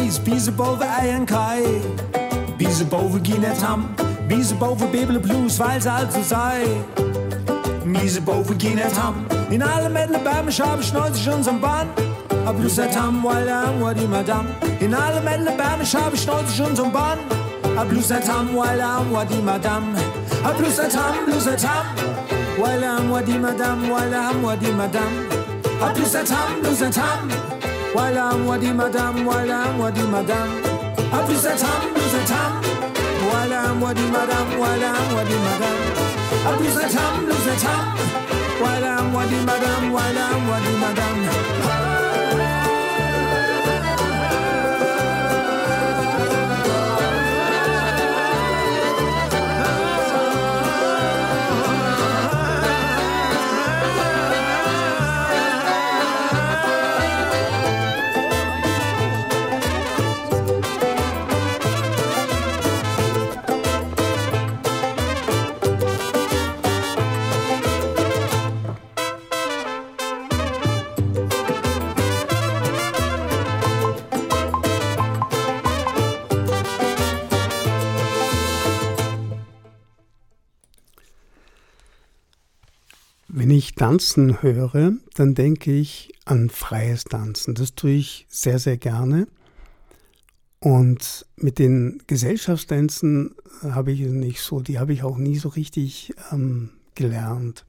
bies, 0.10 0.20
biezen 0.20 0.56
boven 0.56 0.88
ei 1.02 1.10
en 1.10 1.26
kai. 1.26 1.82
Biezen 2.58 2.88
boven 2.88 3.22
Guinness 3.24 3.62
ham, 3.62 3.90
biezen 4.28 4.58
boven 4.58 4.90
Bibele 4.92 5.20
Blues, 5.20 5.60
weil 5.60 5.82
ze 5.82 5.92
so 6.12 6.24
sei. 6.24 6.66
Miese 7.86 8.22
boven 8.22 8.58
Guinness 8.58 8.96
ham, 8.98 9.26
in 9.50 9.62
alle 9.62 9.90
Mädle 9.90 10.20
beim 10.20 10.52
Schabe 10.52 10.84
schnäuzt 10.84 11.16
sich 11.16 11.30
unserem 11.30 11.60
Bahn. 11.62 11.88
A 12.46 12.52
Blues 12.52 12.78
et 12.78 12.96
ham, 13.00 13.24
weil 13.24 13.50
am, 13.50 13.82
wa 13.82 13.94
die 13.94 14.08
Madame. 14.08 14.50
In 14.80 14.94
alle 14.94 15.22
Mädle 15.22 15.52
beim 15.58 15.86
Schabe 15.86 16.18
schnäuzt 16.18 16.50
sich 16.50 16.62
unserem 16.62 16.92
Bahn. 16.92 17.20
A 17.78 17.84
Blues 17.84 18.10
et 18.12 18.28
ham, 18.28 18.50
weil 18.56 18.82
am, 18.82 19.12
wa 19.12 19.24
die 19.26 19.42
Madame. 19.42 19.94
A 20.44 20.52
Blues 20.52 20.80
et 20.80 20.96
ham, 20.96 21.26
Blues 21.26 21.46
et 21.46 21.64
ham, 21.68 21.86
weil 22.58 22.84
am, 22.84 23.12
wa 23.12 23.22
die 23.22 23.38
Madame, 23.38 23.90
weil 23.90 24.14
am, 24.14 24.44
wa 24.44 24.56
die 24.56 24.72
Madame. 24.72 25.28
A 25.82 25.94
Blues 25.94 26.16
et 26.16 26.32
ham, 26.32 26.62
Blues 26.62 26.82
et 26.82 26.98
ham. 26.98 27.49
Walam 27.96 28.46
wadi 28.46 28.72
madam, 28.72 29.26
walam 29.26 29.80
wadi 29.80 30.04
madam. 30.14 30.50
Apisatam, 31.18 31.82
lusatam. 31.96 32.52
Walam 33.32 33.82
wadi 33.82 34.06
madam, 34.14 34.48
walam 34.62 35.06
wadi 35.16 35.38
madam. 35.46 35.78
Apisatam, 36.50 37.14
lusatam. 37.30 37.84
Walam 38.62 39.14
wadi 39.14 39.40
madam, 39.50 39.82
walam 39.96 40.40
wadi 40.50 40.74
madam. 40.84 41.59
Tanzen 83.80 84.42
höre, 84.42 84.92
dann 85.14 85.36
denke 85.36 85.72
ich 85.72 86.12
an 86.26 86.50
freies 86.50 87.06
Tanzen. 87.06 87.56
Das 87.56 87.76
tue 87.76 87.92
ich 87.92 88.28
sehr, 88.28 88.60
sehr 88.60 88.76
gerne. 88.76 89.26
Und 90.60 91.26
mit 91.38 91.60
den 91.60 92.04
Gesellschaftstänzen 92.06 93.36
habe 93.62 93.94
ich 93.94 94.02
nicht 94.02 94.42
so, 94.42 94.60
die 94.60 94.80
habe 94.80 94.92
ich 94.92 95.04
auch 95.04 95.18
nie 95.18 95.38
so 95.38 95.48
richtig 95.48 96.14
ähm, 96.34 96.72
gelernt, 96.94 97.66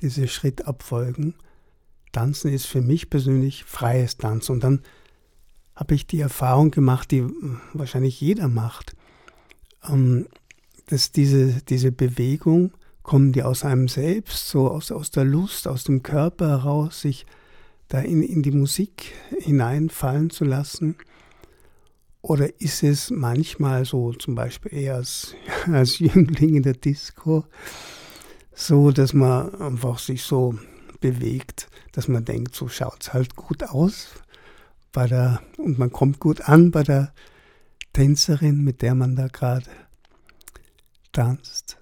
diese 0.00 0.26
Schrittabfolgen. 0.26 1.34
Tanzen 2.10 2.52
ist 2.52 2.66
für 2.66 2.82
mich 2.82 3.08
persönlich 3.08 3.62
freies 3.62 4.16
Tanzen. 4.16 4.50
Und 4.54 4.64
dann 4.64 4.82
habe 5.76 5.94
ich 5.94 6.08
die 6.08 6.18
Erfahrung 6.18 6.72
gemacht, 6.72 7.12
die 7.12 7.24
wahrscheinlich 7.74 8.20
jeder 8.20 8.48
macht, 8.48 8.96
ähm, 9.88 10.26
dass 10.86 11.12
diese, 11.12 11.62
diese 11.68 11.92
Bewegung 11.92 12.72
kommen 13.08 13.32
die 13.32 13.42
aus 13.42 13.64
einem 13.64 13.88
selbst, 13.88 14.50
so 14.50 14.70
aus, 14.70 14.92
aus 14.92 15.10
der 15.10 15.24
Lust, 15.24 15.66
aus 15.66 15.82
dem 15.82 16.02
Körper 16.02 16.48
heraus, 16.48 17.00
sich 17.00 17.24
da 17.88 18.00
in, 18.00 18.22
in 18.22 18.42
die 18.42 18.50
Musik 18.50 19.14
hineinfallen 19.38 20.28
zu 20.28 20.44
lassen? 20.44 20.94
Oder 22.20 22.60
ist 22.60 22.82
es 22.82 23.08
manchmal 23.08 23.86
so, 23.86 24.12
zum 24.12 24.34
Beispiel 24.34 24.74
eher 24.74 24.96
als, 24.96 25.34
als 25.72 26.00
Jüngling 26.00 26.56
in 26.56 26.62
der 26.62 26.74
Disco, 26.74 27.46
so, 28.52 28.90
dass 28.90 29.14
man 29.14 29.54
einfach 29.54 29.98
sich 29.98 30.22
so 30.22 30.58
bewegt, 31.00 31.70
dass 31.92 32.08
man 32.08 32.26
denkt, 32.26 32.54
so 32.54 32.68
schaut 32.68 33.04
es 33.04 33.14
halt 33.14 33.36
gut 33.36 33.62
aus 33.62 34.08
bei 34.92 35.06
der, 35.06 35.40
und 35.56 35.78
man 35.78 35.90
kommt 35.90 36.20
gut 36.20 36.42
an 36.42 36.72
bei 36.72 36.82
der 36.82 37.14
Tänzerin, 37.94 38.62
mit 38.62 38.82
der 38.82 38.94
man 38.94 39.16
da 39.16 39.28
gerade 39.28 39.70
tanzt. 41.12 41.78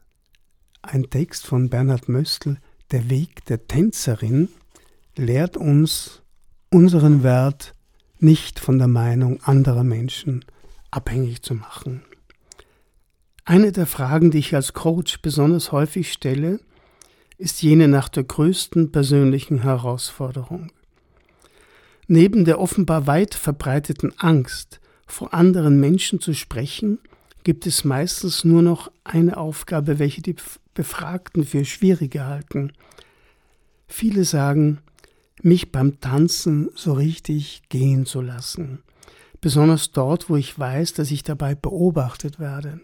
Ein 0.88 1.10
Text 1.10 1.48
von 1.48 1.68
Bernhard 1.68 2.08
Möstl, 2.08 2.58
Der 2.92 3.10
Weg 3.10 3.44
der 3.46 3.66
Tänzerin, 3.66 4.48
lehrt 5.16 5.56
uns 5.56 6.22
unseren 6.70 7.24
Wert 7.24 7.74
nicht 8.20 8.60
von 8.60 8.78
der 8.78 8.86
Meinung 8.86 9.42
anderer 9.42 9.82
Menschen 9.82 10.44
abhängig 10.92 11.42
zu 11.42 11.54
machen. 11.54 12.02
Eine 13.44 13.72
der 13.72 13.86
Fragen, 13.86 14.30
die 14.30 14.38
ich 14.38 14.54
als 14.54 14.74
Coach 14.74 15.20
besonders 15.22 15.72
häufig 15.72 16.12
stelle, 16.12 16.60
ist 17.36 17.62
jene 17.62 17.88
nach 17.88 18.08
der 18.08 18.22
größten 18.22 18.92
persönlichen 18.92 19.62
Herausforderung. 19.62 20.70
Neben 22.06 22.44
der 22.44 22.60
offenbar 22.60 23.08
weit 23.08 23.34
verbreiteten 23.34 24.12
Angst, 24.18 24.78
vor 25.08 25.34
anderen 25.34 25.80
Menschen 25.80 26.20
zu 26.20 26.32
sprechen, 26.32 27.00
gibt 27.42 27.66
es 27.66 27.82
meistens 27.82 28.44
nur 28.44 28.62
noch 28.62 28.92
eine 29.02 29.36
Aufgabe, 29.36 29.98
welche 29.98 30.22
die 30.22 30.36
Befragten 30.76 31.44
für 31.44 31.64
schwierig 31.64 32.14
halten. 32.16 32.72
Viele 33.88 34.24
sagen, 34.24 34.78
mich 35.42 35.72
beim 35.72 36.00
Tanzen 36.00 36.68
so 36.74 36.92
richtig 36.92 37.62
gehen 37.70 38.06
zu 38.06 38.20
lassen, 38.20 38.82
besonders 39.40 39.90
dort, 39.90 40.30
wo 40.30 40.36
ich 40.36 40.56
weiß, 40.56 40.92
dass 40.92 41.10
ich 41.10 41.22
dabei 41.22 41.54
beobachtet 41.54 42.38
werde. 42.38 42.80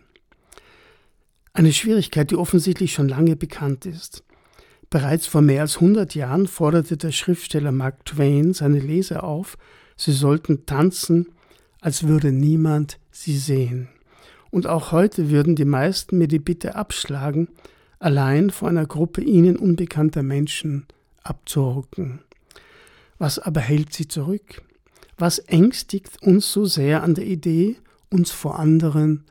Eine 1.53 1.72
Schwierigkeit, 1.72 2.30
die 2.30 2.36
offensichtlich 2.36 2.95
schon 2.95 3.09
lange 3.09 3.36
bekannt 3.36 3.84
ist. 3.84 4.24
Bereits 4.88 5.26
vor 5.26 5.43
mehr 5.43 5.61
als 5.61 5.76
100 5.76 6.14
Jahren 6.14 6.47
forderte 6.47 6.97
der 6.97 7.12
Schriftsteller 7.12 7.72
Mark 7.72 8.07
Twain 8.07 8.55
seine 8.55 8.78
Leser 8.78 9.22
auf, 9.22 9.59
sie 9.97 10.12
sollten 10.12 10.64
tanzen, 10.64 11.26
als 11.82 12.07
würde 12.07 12.32
niemand 12.32 12.99
sie 13.11 13.36
sehen. 13.36 13.88
Und 14.51 14.66
auch 14.66 14.93
heute 14.93 15.30
würden 15.30 15.57
die 15.57 15.64
meisten 15.66 16.16
mir 16.16 16.28
die 16.28 16.38
Bitte 16.38 16.74
abschlagen, 16.74 17.49
allein 18.03 18.50
vor 18.50 18.68
einer 18.68 18.86
Gruppe 18.86 19.22
ihnen 19.22 19.57
unbekannter 19.57 20.22
Menschen 20.22 20.86
abzurücken. 21.22 22.20
Was 23.18 23.38
aber 23.38 23.61
hält 23.61 23.92
sie 23.92 24.09
zurück? 24.09 24.62
Was 25.16 25.38
ängstigt 25.38 26.22
uns 26.22 26.53
so 26.53 26.64
sehr 26.64 27.03
an 27.03 27.14
der 27.14 27.26
Idee, 27.26 27.76
uns 28.11 28.30
vor 28.30 28.59
anderen 28.59 29.24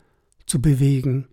zu 0.46 0.62
bewegen? 0.62 1.28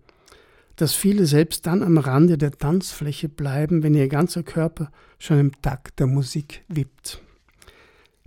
dass 0.79 0.93
viele 0.93 1.25
selbst 1.25 1.65
dann 1.65 1.83
am 1.83 1.97
Rande 1.97 2.37
der 2.37 2.51
Tanzfläche 2.51 3.27
bleiben, 3.27 3.83
wenn 3.83 3.95
ihr 3.95 4.07
ganzer 4.07 4.43
Körper 4.43 4.89
schon 5.17 5.37
im 5.37 5.61
Takt 5.61 5.99
der 5.99 6.07
Musik 6.07 6.63
wippt. 6.69 7.21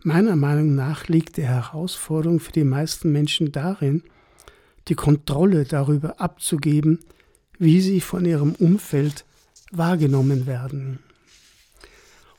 Meiner 0.02 0.36
Meinung 0.36 0.74
nach 0.74 1.08
liegt 1.08 1.38
die 1.38 1.46
Herausforderung 1.46 2.40
für 2.40 2.52
die 2.52 2.64
meisten 2.64 3.10
Menschen 3.10 3.52
darin, 3.52 4.02
die 4.88 4.94
Kontrolle 4.94 5.64
darüber 5.64 6.20
abzugeben, 6.20 6.98
wie 7.62 7.80
sie 7.80 8.00
von 8.00 8.24
ihrem 8.24 8.56
Umfeld 8.56 9.24
wahrgenommen 9.70 10.46
werden. 10.46 10.98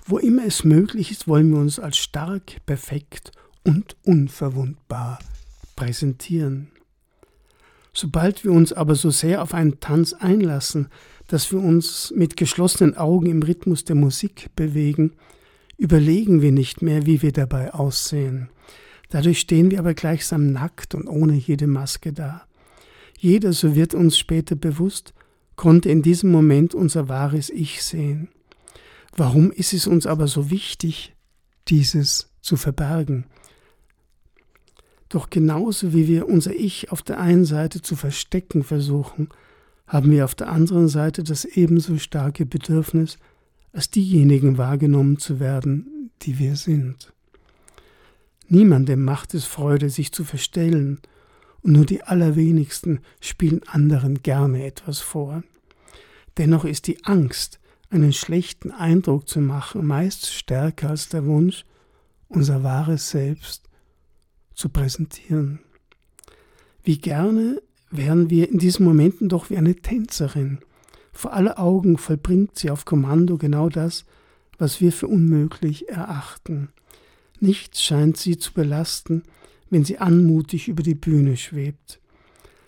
Wo 0.05 0.17
immer 0.17 0.45
es 0.45 0.65
möglich 0.65 1.11
ist, 1.11 1.30
wollen 1.30 1.49
wir 1.49 1.59
uns 1.59 1.80
als 1.80 1.95
stark, 1.95 2.57
perfekt 2.65 3.32
und 3.63 3.95
unverwundbar 4.03 5.19
präsentieren. 5.78 6.67
Sobald 7.93 8.43
wir 8.43 8.51
uns 8.51 8.74
aber 8.74 8.95
so 8.95 9.11
sehr 9.11 9.41
auf 9.41 9.53
einen 9.53 9.80
Tanz 9.80 10.11
einlassen, 10.11 10.89
dass 11.28 11.53
wir 11.53 11.59
uns 11.59 12.11
mit 12.13 12.36
geschlossenen 12.36 12.97
Augen 12.97 13.28
im 13.28 13.43
Rhythmus 13.43 13.86
der 13.86 13.95
Musik 13.95 14.49
bewegen, 14.57 15.13
überlegen 15.78 16.41
wir 16.41 16.51
nicht 16.51 16.82
mehr, 16.82 17.05
wie 17.05 17.21
wir 17.21 17.32
dabei 17.32 17.74
aussehen. 17.74 18.49
Dadurch 19.09 19.39
stehen 19.39 19.71
wir 19.71 19.80
aber 19.80 19.93
gleichsam 19.93 20.51
nackt 20.51 20.95
und 20.95 21.07
ohne 21.07 21.36
jede 21.36 21.67
Maske 21.67 22.11
da. 22.11 22.45
Jeder, 23.24 23.53
so 23.53 23.74
wird 23.74 23.93
uns 23.93 24.17
später 24.17 24.53
bewusst, 24.57 25.13
konnte 25.55 25.89
in 25.89 26.01
diesem 26.01 26.30
Moment 26.30 26.76
unser 26.76 27.07
wahres 27.07 27.49
Ich 27.49 27.82
sehen. 27.82 28.28
Warum 29.15 29.49
ist 29.49 29.71
es 29.71 29.88
uns 29.88 30.05
aber 30.05 30.28
so 30.28 30.49
wichtig, 30.49 31.15
dieses 31.69 32.30
zu 32.41 32.57
verbergen? 32.57 33.24
Doch 35.07 35.30
genauso 35.30 35.93
wie 35.93 36.09
wir 36.09 36.28
unser 36.28 36.53
Ich 36.53 36.91
auf 36.91 37.01
der 37.01 37.17
einen 37.17 37.45
Seite 37.45 37.82
zu 37.82 37.95
verstecken 37.95 38.61
versuchen, 38.61 39.30
haben 39.88 40.11
wir 40.11 40.26
auf 40.26 40.36
der 40.36 40.49
anderen 40.49 40.89
Seite 40.89 41.24
das 41.24 41.45
ebenso 41.45 41.99
starke 41.99 42.45
Bedürfnis, 42.45 43.19
als 43.71 43.89
diejenigen 43.89 44.57
wahrgenommen 44.57 45.17
zu 45.17 45.39
werden, 45.39 46.11
die 46.24 46.39
wir 46.39 46.57
sind. 46.57 47.13
Niemandem 48.49 49.01
macht 49.01 49.34
es 49.34 49.45
Freude, 49.45 49.89
sich 49.89 50.11
zu 50.11 50.26
verstellen, 50.26 50.99
und 51.64 51.74
nur 51.74 51.86
die 51.86 52.03
allerwenigsten 52.03 52.99
spielen 53.20 53.61
anderen 53.68 54.22
gerne 54.22 54.66
etwas 54.66 54.99
vor. 54.99 55.43
Dennoch 56.38 56.66
ist 56.66 56.88
die 56.88 57.03
Angst, 57.05 57.59
einen 57.89 58.14
schlechten 58.14 58.72
Eindruck 58.72 59.28
zu 59.28 59.39
machen, 59.39 59.86
meist 59.86 60.32
stärker 60.32 60.89
als 60.89 61.09
der 61.09 61.26
Wunsch, 61.26 61.66
unser 62.28 62.64
wahres 62.64 63.09
Selbst 63.09 63.70
zu 64.53 64.70
präsentieren. 64.70 65.59
Wie 66.84 66.97
gerne 66.97 67.61
wären 67.91 68.30
wir 68.30 68.49
in 68.49 68.57
diesen 68.57 68.86
Momenten 68.86 69.30
doch 69.30 69.49
wie 69.49 69.57
eine 69.57 69.76
Tänzerin. 69.76 70.59
Vor 71.11 71.34
aller 71.34 71.59
Augen 71.59 71.97
vollbringt 71.97 72.57
sie 72.57 72.72
auf 72.72 72.86
Kommando 72.86 73.38
genau 73.38 73.70
das, 73.70 74.05
was 74.57 74.82
wir 74.82 74.91
für 74.91 75.07
unmöglich 75.07 75.89
erachten. 75.89 76.70
Nichts 77.39 77.84
scheint 77.84 78.18
sie 78.18 78.38
zu 78.38 78.53
belasten, 78.53 79.24
wenn 79.74 79.84
sie 79.84 79.97
anmutig 79.97 80.67
über 80.67 80.84
die 80.84 80.93
Bühne 80.93 81.36
schwebt. 81.36 81.99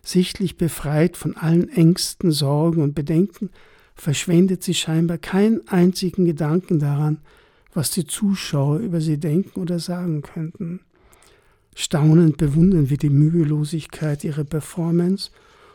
Sichtlich 0.02 0.58
befreit 0.58 1.18
von 1.18 1.38
allen 1.38 1.70
Ängsten, 1.70 2.32
Sorgen 2.32 2.82
und 2.82 2.96
Bedenken, 2.96 3.52
verschwendet 3.94 4.64
sie 4.64 4.74
scheinbar 4.74 5.20
keinen 5.20 5.68
einzigen 5.68 6.26
Gedanken 6.26 6.80
daran, 6.80 7.20
was 7.76 7.92
die 7.92 8.08
Zuschauer 8.08 8.80
über 8.80 9.02
sie 9.02 9.20
denken 9.20 9.62
oder 9.62 9.78
sagen 9.78 10.24
könnten. 10.24 10.80
Staunend 11.76 12.38
bewundern 12.38 12.90
wir 12.90 12.98
die 12.98 13.12
Mühelosigkeit 13.12 14.24
ihrer 14.24 14.44
Performance 14.44 15.30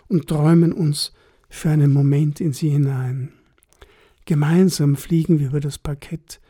und 0.09 0.27
träumen 0.27 0.73
uns 0.73 1.13
für 1.49 1.71
einen 1.71 1.93
Moment 1.93 2.41
in 2.41 2.53
sie 2.53 2.71
hinein. 2.71 3.33
Gemeinsam 4.25 4.97
fliegen 4.97 5.39
wir 5.39 5.49
über 5.49 5.61
das 5.61 5.79
Parkett, 5.79 6.41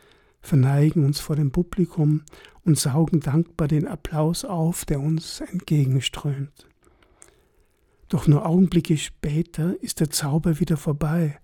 verneigen 0.41 1.05
uns 1.05 1.19
vor 1.19 1.35
dem 1.35 1.51
Publikum 1.51 2.21
und 2.63 2.77
saugen 2.77 3.19
dankbar 3.19 3.67
den 3.67 3.87
Applaus 3.87 4.45
auf, 4.45 4.85
der 4.85 4.99
uns 4.99 5.41
entgegenströmt. 5.41 6.67
Doch 8.09 8.27
nur 8.27 8.45
Augenblicke 8.45 8.97
später 8.97 9.81
ist 9.81 9.99
der 9.99 10.09
Zauber 10.09 10.59
wieder 10.59 10.77
vorbei 10.77 11.39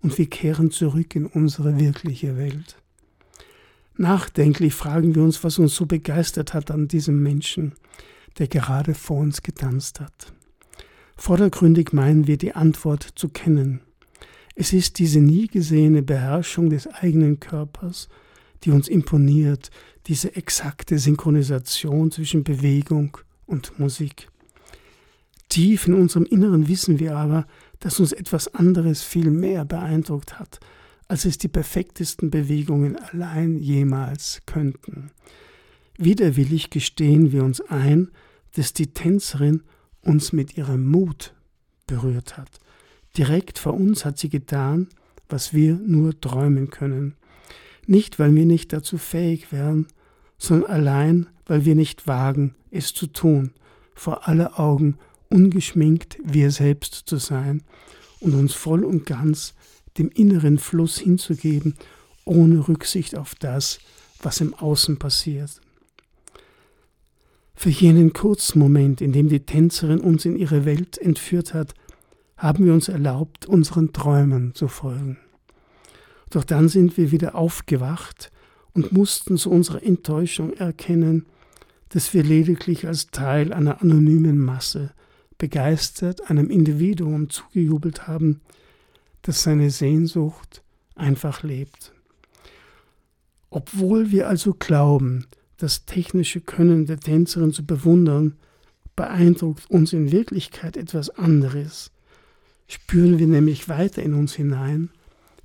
und 0.00 0.16
wir 0.18 0.28
kehren 0.28 0.70
zurück 0.70 1.14
in 1.14 1.26
unsere 1.26 1.78
wirkliche 1.78 2.36
Welt. 2.36 2.76
Nachdenklich 3.98 4.74
fragen 4.74 5.14
wir 5.14 5.22
uns, 5.22 5.42
was 5.44 5.58
uns 5.58 5.74
so 5.74 5.86
begeistert 5.86 6.54
hat 6.54 6.70
an 6.70 6.88
diesem 6.88 7.22
Menschen, 7.22 7.74
der 8.38 8.48
gerade 8.48 8.94
vor 8.94 9.18
uns 9.18 9.42
getanzt 9.42 10.00
hat. 10.00 10.32
Vordergründig 11.16 11.92
meinen 11.92 12.26
wir 12.26 12.36
die 12.36 12.54
Antwort 12.54 13.02
zu 13.14 13.30
kennen. 13.30 13.80
Es 14.54 14.72
ist 14.72 14.98
diese 14.98 15.20
nie 15.20 15.46
gesehene 15.46 16.02
Beherrschung 16.02 16.70
des 16.70 16.86
eigenen 16.86 17.40
Körpers, 17.40 18.08
die 18.64 18.70
uns 18.70 18.88
imponiert, 18.88 19.70
diese 20.06 20.34
exakte 20.36 20.98
Synchronisation 20.98 22.10
zwischen 22.10 22.44
Bewegung 22.44 23.18
und 23.46 23.78
Musik. 23.78 24.28
Tief 25.48 25.86
in 25.86 25.94
unserem 25.94 26.24
Inneren 26.24 26.68
wissen 26.68 26.98
wir 26.98 27.16
aber, 27.16 27.46
dass 27.80 28.00
uns 28.00 28.12
etwas 28.12 28.52
anderes 28.54 29.02
viel 29.02 29.30
mehr 29.30 29.64
beeindruckt 29.64 30.38
hat, 30.38 30.60
als 31.08 31.24
es 31.24 31.38
die 31.38 31.48
perfektesten 31.48 32.30
Bewegungen 32.30 32.96
allein 32.96 33.56
jemals 33.58 34.42
könnten. 34.46 35.10
Widerwillig 35.98 36.70
gestehen 36.70 37.32
wir 37.32 37.44
uns 37.44 37.60
ein, 37.60 38.10
dass 38.54 38.72
die 38.72 38.88
Tänzerin 38.88 39.62
uns 40.02 40.32
mit 40.32 40.56
ihrem 40.56 40.86
Mut 40.86 41.34
berührt 41.86 42.36
hat. 42.36 42.60
Direkt 43.16 43.58
vor 43.58 43.74
uns 43.74 44.04
hat 44.04 44.18
sie 44.18 44.28
getan, 44.28 44.88
was 45.28 45.52
wir 45.52 45.74
nur 45.74 46.20
träumen 46.20 46.70
können. 46.70 47.14
Nicht, 47.86 48.18
weil 48.18 48.34
wir 48.34 48.46
nicht 48.46 48.72
dazu 48.72 48.98
fähig 48.98 49.52
wären, 49.52 49.86
sondern 50.38 50.70
allein, 50.70 51.26
weil 51.46 51.64
wir 51.64 51.74
nicht 51.74 52.06
wagen, 52.06 52.54
es 52.70 52.92
zu 52.92 53.06
tun, 53.06 53.52
vor 53.94 54.28
aller 54.28 54.58
Augen 54.60 54.98
ungeschminkt 55.30 56.18
wir 56.22 56.50
selbst 56.50 56.94
zu 57.06 57.16
sein 57.16 57.62
und 58.20 58.34
uns 58.34 58.52
voll 58.54 58.84
und 58.84 59.06
ganz 59.06 59.54
dem 59.98 60.10
inneren 60.10 60.58
Fluss 60.58 60.98
hinzugeben, 60.98 61.74
ohne 62.24 62.68
Rücksicht 62.68 63.16
auf 63.16 63.34
das, 63.34 63.78
was 64.22 64.40
im 64.40 64.54
Außen 64.54 64.98
passiert. 64.98 65.60
Für 67.54 67.70
jenen 67.70 68.12
kurzen 68.12 68.58
Moment, 68.58 69.00
in 69.00 69.12
dem 69.12 69.28
die 69.28 69.40
Tänzerin 69.40 70.00
uns 70.00 70.26
in 70.26 70.36
ihre 70.36 70.66
Welt 70.66 70.98
entführt 70.98 71.54
hat, 71.54 71.74
haben 72.36 72.66
wir 72.66 72.74
uns 72.74 72.88
erlaubt, 72.88 73.46
unseren 73.46 73.94
Träumen 73.94 74.54
zu 74.54 74.68
folgen. 74.68 75.16
Doch 76.30 76.44
dann 76.44 76.68
sind 76.68 76.96
wir 76.96 77.10
wieder 77.10 77.34
aufgewacht 77.34 78.32
und 78.72 78.92
mussten 78.92 79.38
zu 79.38 79.50
unserer 79.50 79.82
Enttäuschung 79.82 80.52
erkennen, 80.52 81.26
dass 81.90 82.12
wir 82.12 82.22
lediglich 82.22 82.86
als 82.86 83.08
Teil 83.08 83.52
einer 83.52 83.80
anonymen 83.80 84.38
Masse 84.38 84.92
begeistert 85.38 86.30
einem 86.30 86.50
Individuum 86.50 87.30
zugejubelt 87.30 88.08
haben, 88.08 88.40
das 89.22 89.42
seine 89.42 89.70
Sehnsucht 89.70 90.62
einfach 90.94 91.42
lebt. 91.42 91.92
Obwohl 93.50 94.10
wir 94.10 94.28
also 94.28 94.54
glauben, 94.54 95.26
das 95.56 95.86
technische 95.86 96.40
Können 96.40 96.86
der 96.86 97.00
Tänzerin 97.00 97.52
zu 97.52 97.64
bewundern, 97.64 98.36
beeindruckt 98.94 99.70
uns 99.70 99.92
in 99.92 100.10
Wirklichkeit 100.10 100.76
etwas 100.76 101.10
anderes. 101.10 101.90
Spüren 102.66 103.18
wir 103.18 103.26
nämlich 103.26 103.68
weiter 103.68 104.02
in 104.02 104.14
uns 104.14 104.34
hinein, 104.34 104.90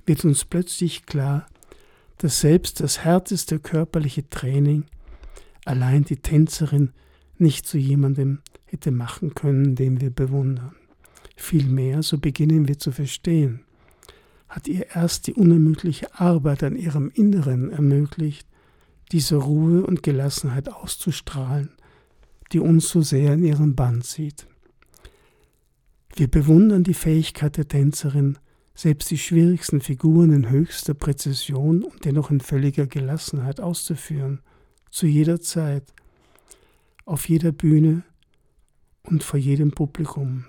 wird 0.06 0.24
uns 0.24 0.44
plötzlich 0.44 1.06
klar, 1.06 1.46
dass 2.18 2.40
selbst 2.40 2.80
das 2.80 3.04
härteste 3.04 3.58
körperliche 3.58 4.28
Training 4.28 4.84
allein 5.64 6.04
die 6.04 6.16
Tänzerin 6.16 6.92
nicht 7.38 7.66
zu 7.66 7.78
jemandem 7.78 8.40
hätte 8.64 8.90
machen 8.90 9.34
können, 9.34 9.74
den 9.74 10.00
wir 10.00 10.10
bewundern. 10.10 10.74
Vielmehr, 11.36 12.02
so 12.02 12.18
beginnen 12.18 12.68
wir 12.68 12.78
zu 12.78 12.92
verstehen, 12.92 13.64
hat 14.48 14.68
ihr 14.68 14.94
erst 14.94 15.26
die 15.26 15.34
unermüdliche 15.34 16.14
Arbeit 16.18 16.62
an 16.62 16.76
ihrem 16.76 17.10
Inneren 17.10 17.70
ermöglicht, 17.70 18.46
diese 19.10 19.36
Ruhe 19.36 19.84
und 19.84 20.02
Gelassenheit 20.02 20.68
auszustrahlen, 20.68 21.70
die 22.52 22.60
uns 22.60 22.88
so 22.88 23.02
sehr 23.02 23.34
in 23.34 23.44
ihren 23.44 23.74
Bann 23.74 24.02
zieht. 24.02 24.46
Wir 26.14 26.28
bewundern 26.28 26.84
die 26.84 26.94
Fähigkeit 26.94 27.56
der 27.56 27.68
Tänzerin, 27.68 28.38
selbst 28.74 29.10
die 29.10 29.18
schwierigsten 29.18 29.80
Figuren 29.80 30.32
in 30.32 30.50
höchster 30.50 30.94
Präzision 30.94 31.84
und 31.84 32.04
dennoch 32.04 32.30
in 32.30 32.40
völliger 32.40 32.86
Gelassenheit 32.86 33.60
auszuführen, 33.60 34.40
zu 34.90 35.06
jeder 35.06 35.40
Zeit, 35.40 35.92
auf 37.04 37.28
jeder 37.28 37.52
Bühne 37.52 38.04
und 39.02 39.22
vor 39.24 39.38
jedem 39.38 39.72
Publikum. 39.72 40.44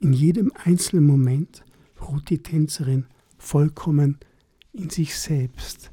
In 0.00 0.12
jedem 0.12 0.52
einzelnen 0.64 1.06
Moment 1.06 1.64
ruht 2.00 2.30
die 2.30 2.42
Tänzerin 2.42 3.06
vollkommen 3.38 4.18
in 4.72 4.90
sich 4.90 5.18
selbst. 5.18 5.90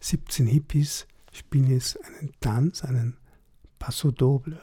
17 0.00 0.46
Hippies 0.46 1.06
spielen 1.32 1.70
jetzt 1.70 1.98
einen 2.04 2.32
Tanz, 2.40 2.84
einen 2.84 3.16
Passo 3.78 4.10
Doble. 4.10 4.58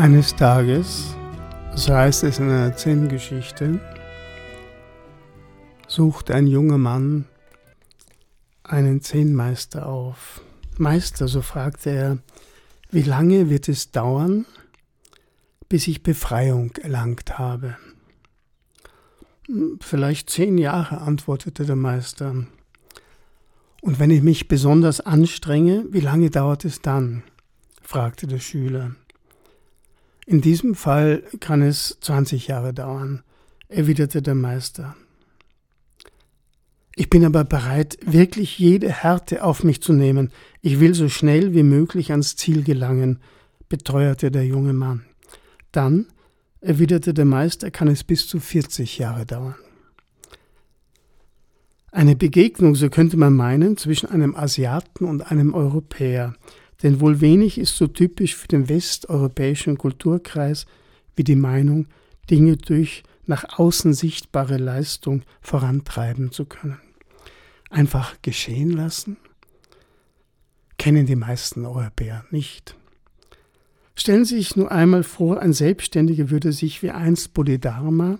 Eines 0.00 0.34
Tages, 0.34 1.14
so 1.74 1.94
heißt 1.94 2.24
es 2.24 2.38
in 2.38 2.48
einer 2.48 2.74
Zen-Geschichte, 2.74 3.80
sucht 5.88 6.30
ein 6.30 6.46
junger 6.46 6.78
Mann 6.78 7.26
einen 8.62 9.02
Zen-Meister 9.02 9.86
auf. 9.86 10.40
Meister, 10.78 11.28
so 11.28 11.42
fragte 11.42 11.90
er, 11.90 12.18
wie 12.90 13.02
lange 13.02 13.50
wird 13.50 13.68
es 13.68 13.90
dauern, 13.90 14.46
bis 15.68 15.86
ich 15.86 16.02
Befreiung 16.02 16.70
erlangt 16.80 17.38
habe? 17.38 17.76
Hm, 19.48 19.80
vielleicht 19.82 20.30
zehn 20.30 20.56
Jahre, 20.56 21.02
antwortete 21.02 21.66
der 21.66 21.76
Meister. 21.76 22.46
Und 23.82 23.98
wenn 23.98 24.10
ich 24.10 24.22
mich 24.22 24.48
besonders 24.48 25.02
anstrenge, 25.02 25.84
wie 25.90 26.00
lange 26.00 26.30
dauert 26.30 26.64
es 26.64 26.80
dann? 26.80 27.22
fragte 27.82 28.26
der 28.26 28.38
Schüler. 28.38 28.92
In 30.30 30.40
diesem 30.40 30.76
Fall 30.76 31.24
kann 31.40 31.60
es 31.60 31.98
20 32.02 32.46
Jahre 32.46 32.72
dauern, 32.72 33.24
erwiderte 33.66 34.22
der 34.22 34.36
Meister. 34.36 34.94
Ich 36.94 37.10
bin 37.10 37.24
aber 37.24 37.42
bereit, 37.42 37.98
wirklich 38.06 38.56
jede 38.56 38.92
Härte 38.92 39.42
auf 39.42 39.64
mich 39.64 39.82
zu 39.82 39.92
nehmen. 39.92 40.30
Ich 40.62 40.78
will 40.78 40.94
so 40.94 41.08
schnell 41.08 41.52
wie 41.52 41.64
möglich 41.64 42.12
ans 42.12 42.36
Ziel 42.36 42.62
gelangen, 42.62 43.18
beteuerte 43.68 44.30
der 44.30 44.46
junge 44.46 44.72
Mann. 44.72 45.04
Dann, 45.72 46.06
erwiderte 46.60 47.12
der 47.12 47.24
Meister, 47.24 47.72
kann 47.72 47.88
es 47.88 48.04
bis 48.04 48.28
zu 48.28 48.38
40 48.38 48.98
Jahre 48.98 49.26
dauern. 49.26 49.56
Eine 51.90 52.14
Begegnung, 52.14 52.76
so 52.76 52.88
könnte 52.88 53.16
man 53.16 53.34
meinen, 53.34 53.76
zwischen 53.76 54.08
einem 54.08 54.36
Asiaten 54.36 55.06
und 55.06 55.22
einem 55.32 55.54
Europäer. 55.54 56.34
Denn 56.82 57.00
wohl 57.00 57.20
wenig 57.20 57.58
ist 57.58 57.76
so 57.76 57.86
typisch 57.86 58.34
für 58.34 58.48
den 58.48 58.68
westeuropäischen 58.68 59.76
Kulturkreis 59.76 60.66
wie 61.14 61.24
die 61.24 61.36
Meinung, 61.36 61.86
Dinge 62.30 62.56
durch 62.56 63.02
nach 63.26 63.58
außen 63.58 63.92
sichtbare 63.92 64.56
Leistung 64.56 65.22
vorantreiben 65.40 66.32
zu 66.32 66.46
können. 66.46 66.80
Einfach 67.68 68.16
geschehen 68.22 68.70
lassen? 68.70 69.16
Kennen 70.78 71.06
die 71.06 71.16
meisten 71.16 71.66
Europäer 71.66 72.24
nicht. 72.30 72.74
Stellen 73.94 74.24
Sie 74.24 74.36
sich 74.36 74.56
nur 74.56 74.72
einmal 74.72 75.02
vor, 75.02 75.40
ein 75.40 75.52
Selbstständiger 75.52 76.30
würde 76.30 76.52
sich 76.52 76.82
wie 76.82 76.90
einst 76.90 77.34
Bodhidharma 77.34 78.18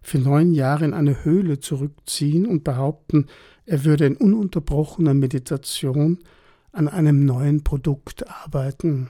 für 0.00 0.18
neun 0.18 0.54
Jahre 0.54 0.86
in 0.86 0.94
eine 0.94 1.24
Höhle 1.24 1.60
zurückziehen 1.60 2.46
und 2.46 2.64
behaupten, 2.64 3.26
er 3.66 3.84
würde 3.84 4.06
in 4.06 4.16
ununterbrochener 4.16 5.12
Meditation 5.12 6.18
an 6.78 6.88
einem 6.88 7.24
neuen 7.24 7.64
Produkt 7.64 8.28
arbeiten. 8.30 9.08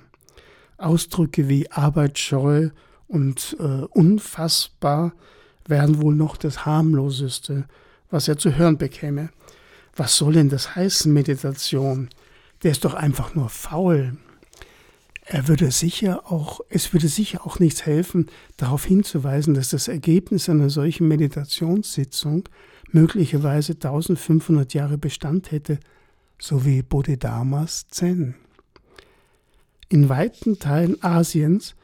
Ausdrücke 0.79 1.49
wie 1.49 1.71
arbeitsscheu 1.71 2.71
und 3.07 3.57
äh, 3.61 3.63
unfassbar 3.63 5.13
wären 5.67 6.01
wohl 6.01 6.15
noch 6.15 6.39
das 6.39 6.65
harmloseste, 6.65 7.67
was 8.11 8.27
er 8.27 8.39
zu 8.39 8.57
hören 8.57 8.79
bekäme. 8.79 9.29
Was 9.95 10.17
soll 10.17 10.33
denn 10.33 10.49
das 10.49 10.77
heißen, 10.77 11.13
Meditation? 11.13 12.09
Der 12.63 12.71
ist 12.71 12.85
doch 12.85 12.95
einfach 12.95 13.35
nur 13.35 13.51
faul. 13.51 14.17
Er 15.27 15.47
würde 15.47 15.71
sicher 15.71 16.23
auch, 16.33 16.61
es 16.71 16.95
würde 16.95 17.09
sicher 17.09 17.47
auch 17.47 17.59
nichts 17.59 17.85
helfen, 17.85 18.31
darauf 18.57 18.87
hinzuweisen, 18.87 19.53
dass 19.53 19.69
das 19.71 19.89
Ergebnis 19.89 20.49
einer 20.49 20.71
solchen 20.71 21.07
Meditationssitzung 21.07 22.49
möglicherweise 22.93 23.75
1500 23.75 24.73
Jahre 24.73 24.97
Bestand 24.97 25.51
hätte, 25.51 25.81
so 26.39 26.65
wie 26.65 26.83
Bodhidharmas 26.83 27.89
Zen. 27.89 28.35
In 29.89 30.09
weiten 30.09 30.59
Teilen 30.59 31.03
Asiens 31.03 31.75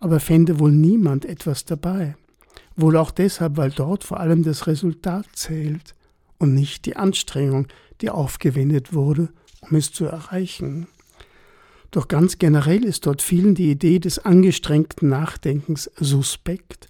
aber 0.00 0.18
fände 0.18 0.58
wohl 0.58 0.72
niemand 0.72 1.24
etwas 1.26 1.64
dabei. 1.64 2.16
Wohl 2.74 2.96
auch 2.96 3.10
deshalb, 3.10 3.56
weil 3.56 3.70
dort 3.70 4.04
vor 4.04 4.18
allem 4.18 4.42
das 4.42 4.66
Resultat 4.66 5.26
zählt 5.34 5.94
und 6.38 6.54
nicht 6.54 6.86
die 6.86 6.96
Anstrengung, 6.96 7.68
die 8.00 8.10
aufgewendet 8.10 8.94
wurde, 8.94 9.28
um 9.60 9.76
es 9.76 9.92
zu 9.92 10.06
erreichen. 10.06 10.86
Doch 11.90 12.08
ganz 12.08 12.38
generell 12.38 12.84
ist 12.84 13.06
dort 13.06 13.20
vielen 13.20 13.54
die 13.54 13.70
Idee 13.70 13.98
des 13.98 14.18
angestrengten 14.20 15.08
Nachdenkens 15.08 15.90
suspekt. 15.96 16.88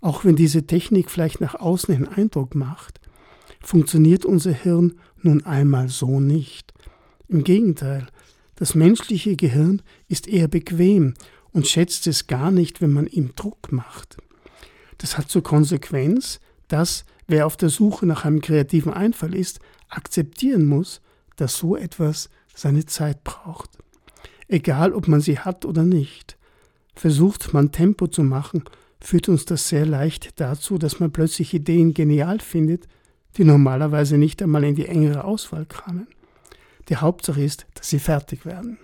Auch 0.00 0.24
wenn 0.24 0.34
diese 0.34 0.66
Technik 0.66 1.10
vielleicht 1.10 1.40
nach 1.40 1.54
außen 1.54 1.94
hin 1.94 2.08
Eindruck 2.08 2.54
macht, 2.54 3.00
funktioniert 3.60 4.24
unser 4.24 4.52
Hirn 4.52 4.94
nun 5.24 5.44
einmal 5.44 5.88
so 5.88 6.20
nicht. 6.20 6.72
Im 7.28 7.44
Gegenteil, 7.44 8.06
das 8.56 8.74
menschliche 8.74 9.36
Gehirn 9.36 9.82
ist 10.08 10.28
eher 10.28 10.48
bequem 10.48 11.14
und 11.52 11.66
schätzt 11.66 12.06
es 12.06 12.26
gar 12.26 12.50
nicht, 12.50 12.80
wenn 12.80 12.92
man 12.92 13.06
ihm 13.06 13.34
Druck 13.34 13.72
macht. 13.72 14.18
Das 14.98 15.16
hat 15.16 15.30
zur 15.30 15.42
Konsequenz, 15.42 16.40
dass 16.68 17.04
wer 17.26 17.46
auf 17.46 17.56
der 17.56 17.70
Suche 17.70 18.06
nach 18.06 18.24
einem 18.24 18.40
kreativen 18.40 18.92
Einfall 18.92 19.34
ist, 19.34 19.60
akzeptieren 19.88 20.66
muss, 20.66 21.00
dass 21.36 21.56
so 21.56 21.76
etwas 21.76 22.28
seine 22.54 22.84
Zeit 22.86 23.24
braucht. 23.24 23.70
Egal, 24.48 24.92
ob 24.92 25.08
man 25.08 25.20
sie 25.20 25.38
hat 25.38 25.64
oder 25.64 25.84
nicht. 25.84 26.36
Versucht 26.94 27.54
man 27.54 27.72
Tempo 27.72 28.08
zu 28.08 28.22
machen, 28.22 28.64
führt 29.00 29.28
uns 29.28 29.44
das 29.44 29.68
sehr 29.68 29.86
leicht 29.86 30.38
dazu, 30.40 30.76
dass 30.76 31.00
man 31.00 31.12
plötzlich 31.12 31.54
Ideen 31.54 31.94
genial 31.94 32.40
findet, 32.40 32.86
die 33.36 33.44
normalerweise 33.44 34.18
nicht 34.18 34.42
einmal 34.42 34.64
in 34.64 34.74
die 34.74 34.86
engere 34.86 35.24
Auswahl 35.24 35.66
kamen. 35.66 36.08
Die 36.88 36.96
Hauptsache 36.96 37.42
ist, 37.42 37.66
dass 37.74 37.88
sie 37.88 37.98
fertig 37.98 38.44
werden. 38.44 38.78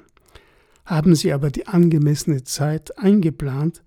Haben 0.85 1.17
Sie 1.17 1.33
aber 1.33 1.51
die 1.51 1.67
angemessene 1.67 2.45
Zeit 2.45 2.97
eingeplant, 2.97 3.83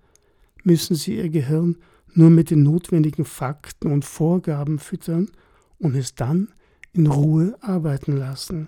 müssen 0.64 0.96
Sie 0.96 1.16
Ihr 1.16 1.30
Gehirn 1.30 1.78
nur 2.14 2.30
mit 2.30 2.50
den 2.50 2.64
notwendigen 2.64 3.24
Fakten 3.24 3.92
und 3.92 4.04
Vorgaben 4.04 4.80
füttern 4.80 5.32
und 5.78 5.96
es 5.96 6.16
dann 6.16 6.50
in 6.92 7.08
Ruhe 7.08 7.56
arbeiten 7.62 8.18
lassen. 8.18 8.68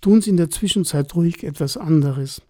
Tun 0.00 0.20
Sie 0.20 0.30
in 0.30 0.36
der 0.36 0.50
Zwischenzeit 0.50 1.14
ruhig 1.14 1.44
etwas 1.44 1.76
anderes. 1.76 2.42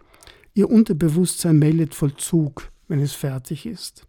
Ihr 0.55 0.69
Unterbewusstsein 0.69 1.59
meldet 1.59 1.93
Vollzug, 1.93 2.71
wenn 2.87 2.99
es 2.99 3.13
fertig 3.13 3.67
ist. 3.67 4.07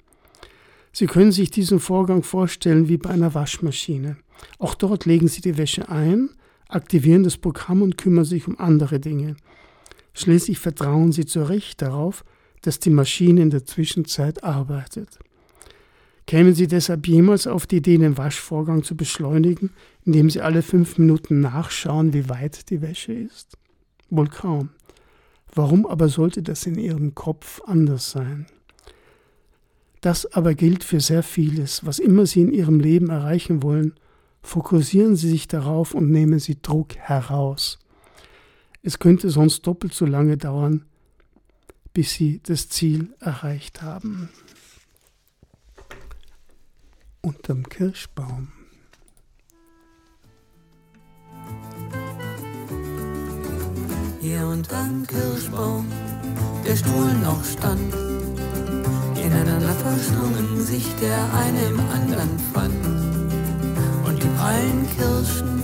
Sie 0.92 1.06
können 1.06 1.32
sich 1.32 1.50
diesen 1.50 1.80
Vorgang 1.80 2.22
vorstellen 2.22 2.88
wie 2.88 2.96
bei 2.96 3.10
einer 3.10 3.34
Waschmaschine. 3.34 4.16
Auch 4.58 4.74
dort 4.74 5.04
legen 5.04 5.28
Sie 5.28 5.40
die 5.40 5.56
Wäsche 5.56 5.88
ein, 5.88 6.30
aktivieren 6.68 7.22
das 7.22 7.36
Programm 7.36 7.82
und 7.82 7.98
kümmern 7.98 8.24
sich 8.24 8.48
um 8.48 8.58
andere 8.58 9.00
Dinge. 9.00 9.36
Schließlich 10.14 10.58
vertrauen 10.58 11.12
sie 11.12 11.26
zu 11.26 11.42
Recht 11.42 11.82
darauf, 11.82 12.24
dass 12.62 12.78
die 12.78 12.90
Maschine 12.90 13.42
in 13.42 13.50
der 13.50 13.64
Zwischenzeit 13.64 14.44
arbeitet. 14.44 15.18
Kämen 16.26 16.54
Sie 16.54 16.66
deshalb 16.66 17.06
jemals 17.06 17.46
auf 17.46 17.66
die 17.66 17.76
Idee, 17.76 17.98
den 17.98 18.16
Waschvorgang 18.16 18.82
zu 18.82 18.96
beschleunigen, 18.96 19.70
indem 20.04 20.30
Sie 20.30 20.40
alle 20.40 20.62
fünf 20.62 20.96
Minuten 20.96 21.40
nachschauen, 21.40 22.14
wie 22.14 22.30
weit 22.30 22.70
die 22.70 22.80
Wäsche 22.80 23.12
ist? 23.12 23.58
Wohl 24.08 24.28
kaum. 24.28 24.70
Warum 25.54 25.84
aber 25.84 26.08
sollte 26.08 26.42
das 26.42 26.64
in 26.64 26.78
Ihrem 26.78 27.14
Kopf 27.14 27.60
anders 27.66 28.10
sein? 28.10 28.46
Das 30.00 30.32
aber 30.32 30.54
gilt 30.54 30.82
für 30.82 31.00
sehr 31.00 31.22
vieles. 31.22 31.84
Was 31.84 31.98
immer 31.98 32.24
Sie 32.24 32.40
in 32.40 32.52
Ihrem 32.52 32.80
Leben 32.80 33.10
erreichen 33.10 33.62
wollen, 33.62 33.94
fokussieren 34.44 35.16
Sie 35.16 35.28
sich 35.28 35.48
darauf 35.48 35.94
und 35.94 36.10
nehmen 36.10 36.38
Sie 36.38 36.60
Druck 36.60 36.94
heraus. 36.96 37.78
Es 38.82 38.98
könnte 38.98 39.30
sonst 39.30 39.66
doppelt 39.66 39.94
so 39.94 40.04
lange 40.04 40.36
dauern, 40.36 40.84
bis 41.94 42.12
sie 42.12 42.40
das 42.42 42.68
Ziel 42.68 43.14
erreicht 43.18 43.80
haben. 43.80 44.28
Unterm 47.22 47.66
Kirschbaum. 47.66 48.52
Hier 54.20 54.46
unterm 54.46 55.06
Kirschbaum 55.06 55.86
der 56.66 56.76
Stuhl 56.76 57.12
noch 57.22 57.42
stand, 57.44 57.94
ineinander 59.16 59.74
verschlungen 59.74 60.60
sich 60.60 60.86
der 61.00 61.34
eine 61.34 61.62
im 61.66 61.80
anderen 61.80 62.38
fand. 62.52 63.03
Und 64.24 64.30
die 64.30 64.38
prallen 64.38 64.88
Kirschen 64.96 65.62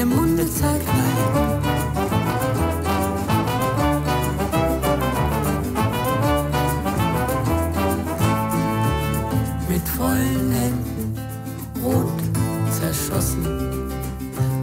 im 0.00 0.08
Munde 0.08 0.46
zerknallt. 0.50 1.60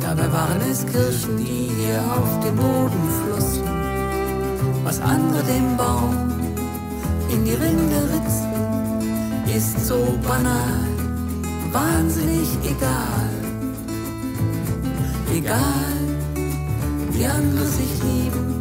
Dabei 0.01 0.31
waren 0.31 0.61
es 0.71 0.85
Kirschen, 0.85 1.37
die 1.37 1.69
hier 1.77 1.99
auf 1.99 2.39
dem 2.39 2.55
Boden 2.55 3.09
flossen. 3.21 3.63
Was 4.83 5.01
andere 5.01 5.43
dem 5.43 5.75
Baum 5.75 6.31
in 7.29 7.43
die 7.43 7.51
Rinde 7.51 8.01
ritzen, 8.13 9.55
ist 9.55 9.85
so 9.85 10.17
banal, 10.27 10.86
wahnsinnig 11.73 12.49
egal. 12.63 13.29
Egal, 15.33 15.97
wie 17.11 17.25
andere 17.25 17.65
sich 17.65 18.03
lieben. 18.03 18.56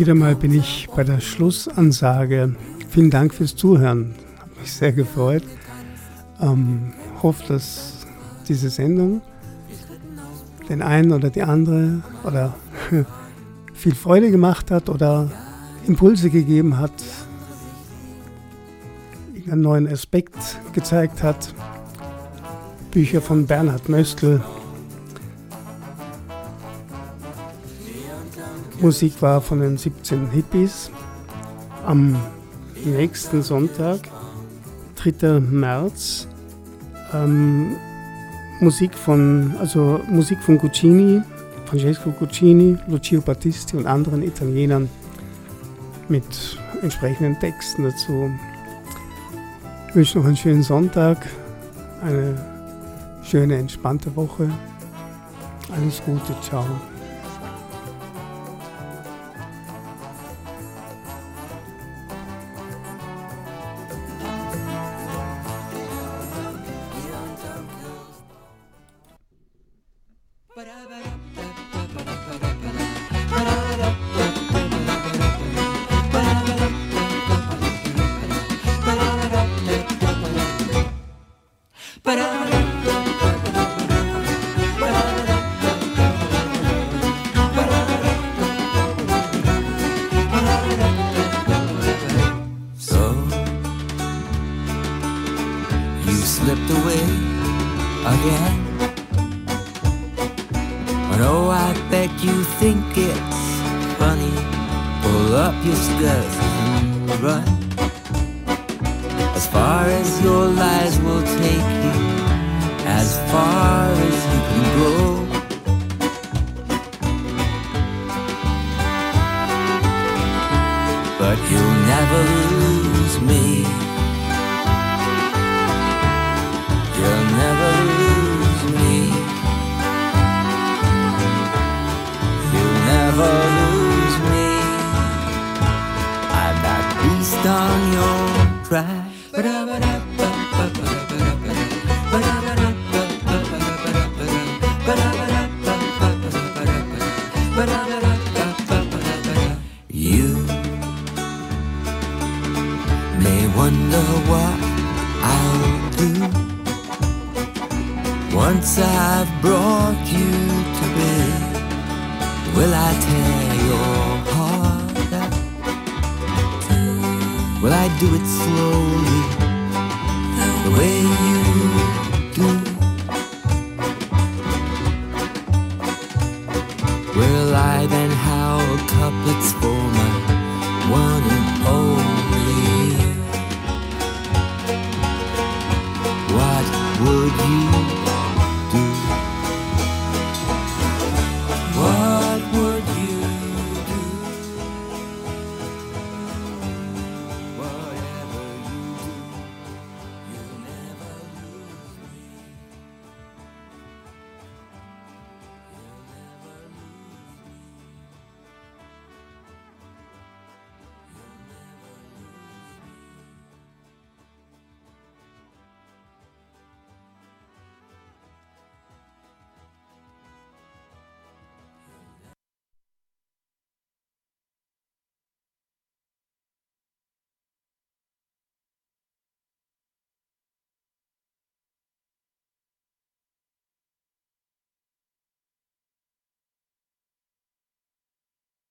Wieder 0.00 0.14
mal 0.14 0.34
bin 0.34 0.54
ich 0.54 0.88
bei 0.96 1.04
der 1.04 1.20
Schlussansage. 1.20 2.56
Vielen 2.88 3.10
Dank 3.10 3.34
fürs 3.34 3.54
Zuhören. 3.54 4.14
Hat 4.38 4.58
mich 4.58 4.72
sehr 4.72 4.92
gefreut. 4.92 5.42
Ähm, 6.40 6.94
hoffe, 7.22 7.44
dass 7.48 8.06
diese 8.48 8.70
Sendung 8.70 9.20
den 10.70 10.80
einen 10.80 11.12
oder 11.12 11.28
die 11.28 11.42
andere 11.42 12.00
oder 12.24 12.54
viel 13.74 13.94
Freude 13.94 14.30
gemacht 14.30 14.70
hat 14.70 14.88
oder 14.88 15.30
Impulse 15.86 16.30
gegeben 16.30 16.78
hat, 16.78 16.94
einen 19.50 19.60
neuen 19.60 19.86
Aspekt 19.86 20.58
gezeigt 20.72 21.22
hat. 21.22 21.52
Bücher 22.90 23.20
von 23.20 23.46
Bernhard 23.46 23.90
Möstl. 23.90 24.40
Musik 28.80 29.20
war 29.20 29.42
von 29.42 29.60
den 29.60 29.76
17 29.76 30.30
Hippies. 30.30 30.90
Am 31.86 32.16
nächsten 32.84 33.42
Sonntag, 33.42 34.00
3. 34.96 35.40
März, 35.40 36.26
ähm, 37.12 37.76
Musik 38.60 38.94
von, 38.94 39.54
also 39.60 40.00
Musik 40.08 40.38
von 40.42 40.56
Guccini, 40.56 41.20
Francesco 41.66 42.10
Guccini, 42.10 42.78
Lucio 42.88 43.20
Battisti 43.20 43.76
und 43.76 43.86
anderen 43.86 44.22
Italienern 44.22 44.88
mit 46.08 46.58
entsprechenden 46.82 47.38
Texten 47.38 47.84
dazu. 47.84 48.30
Ich 49.88 49.94
wünsche 49.94 50.18
noch 50.18 50.26
einen 50.26 50.36
schönen 50.36 50.62
Sonntag, 50.62 51.26
eine 52.02 52.34
schöne, 53.22 53.56
entspannte 53.56 54.14
Woche. 54.16 54.50
Alles 55.74 56.02
Gute, 56.04 56.34
ciao. 56.42 56.64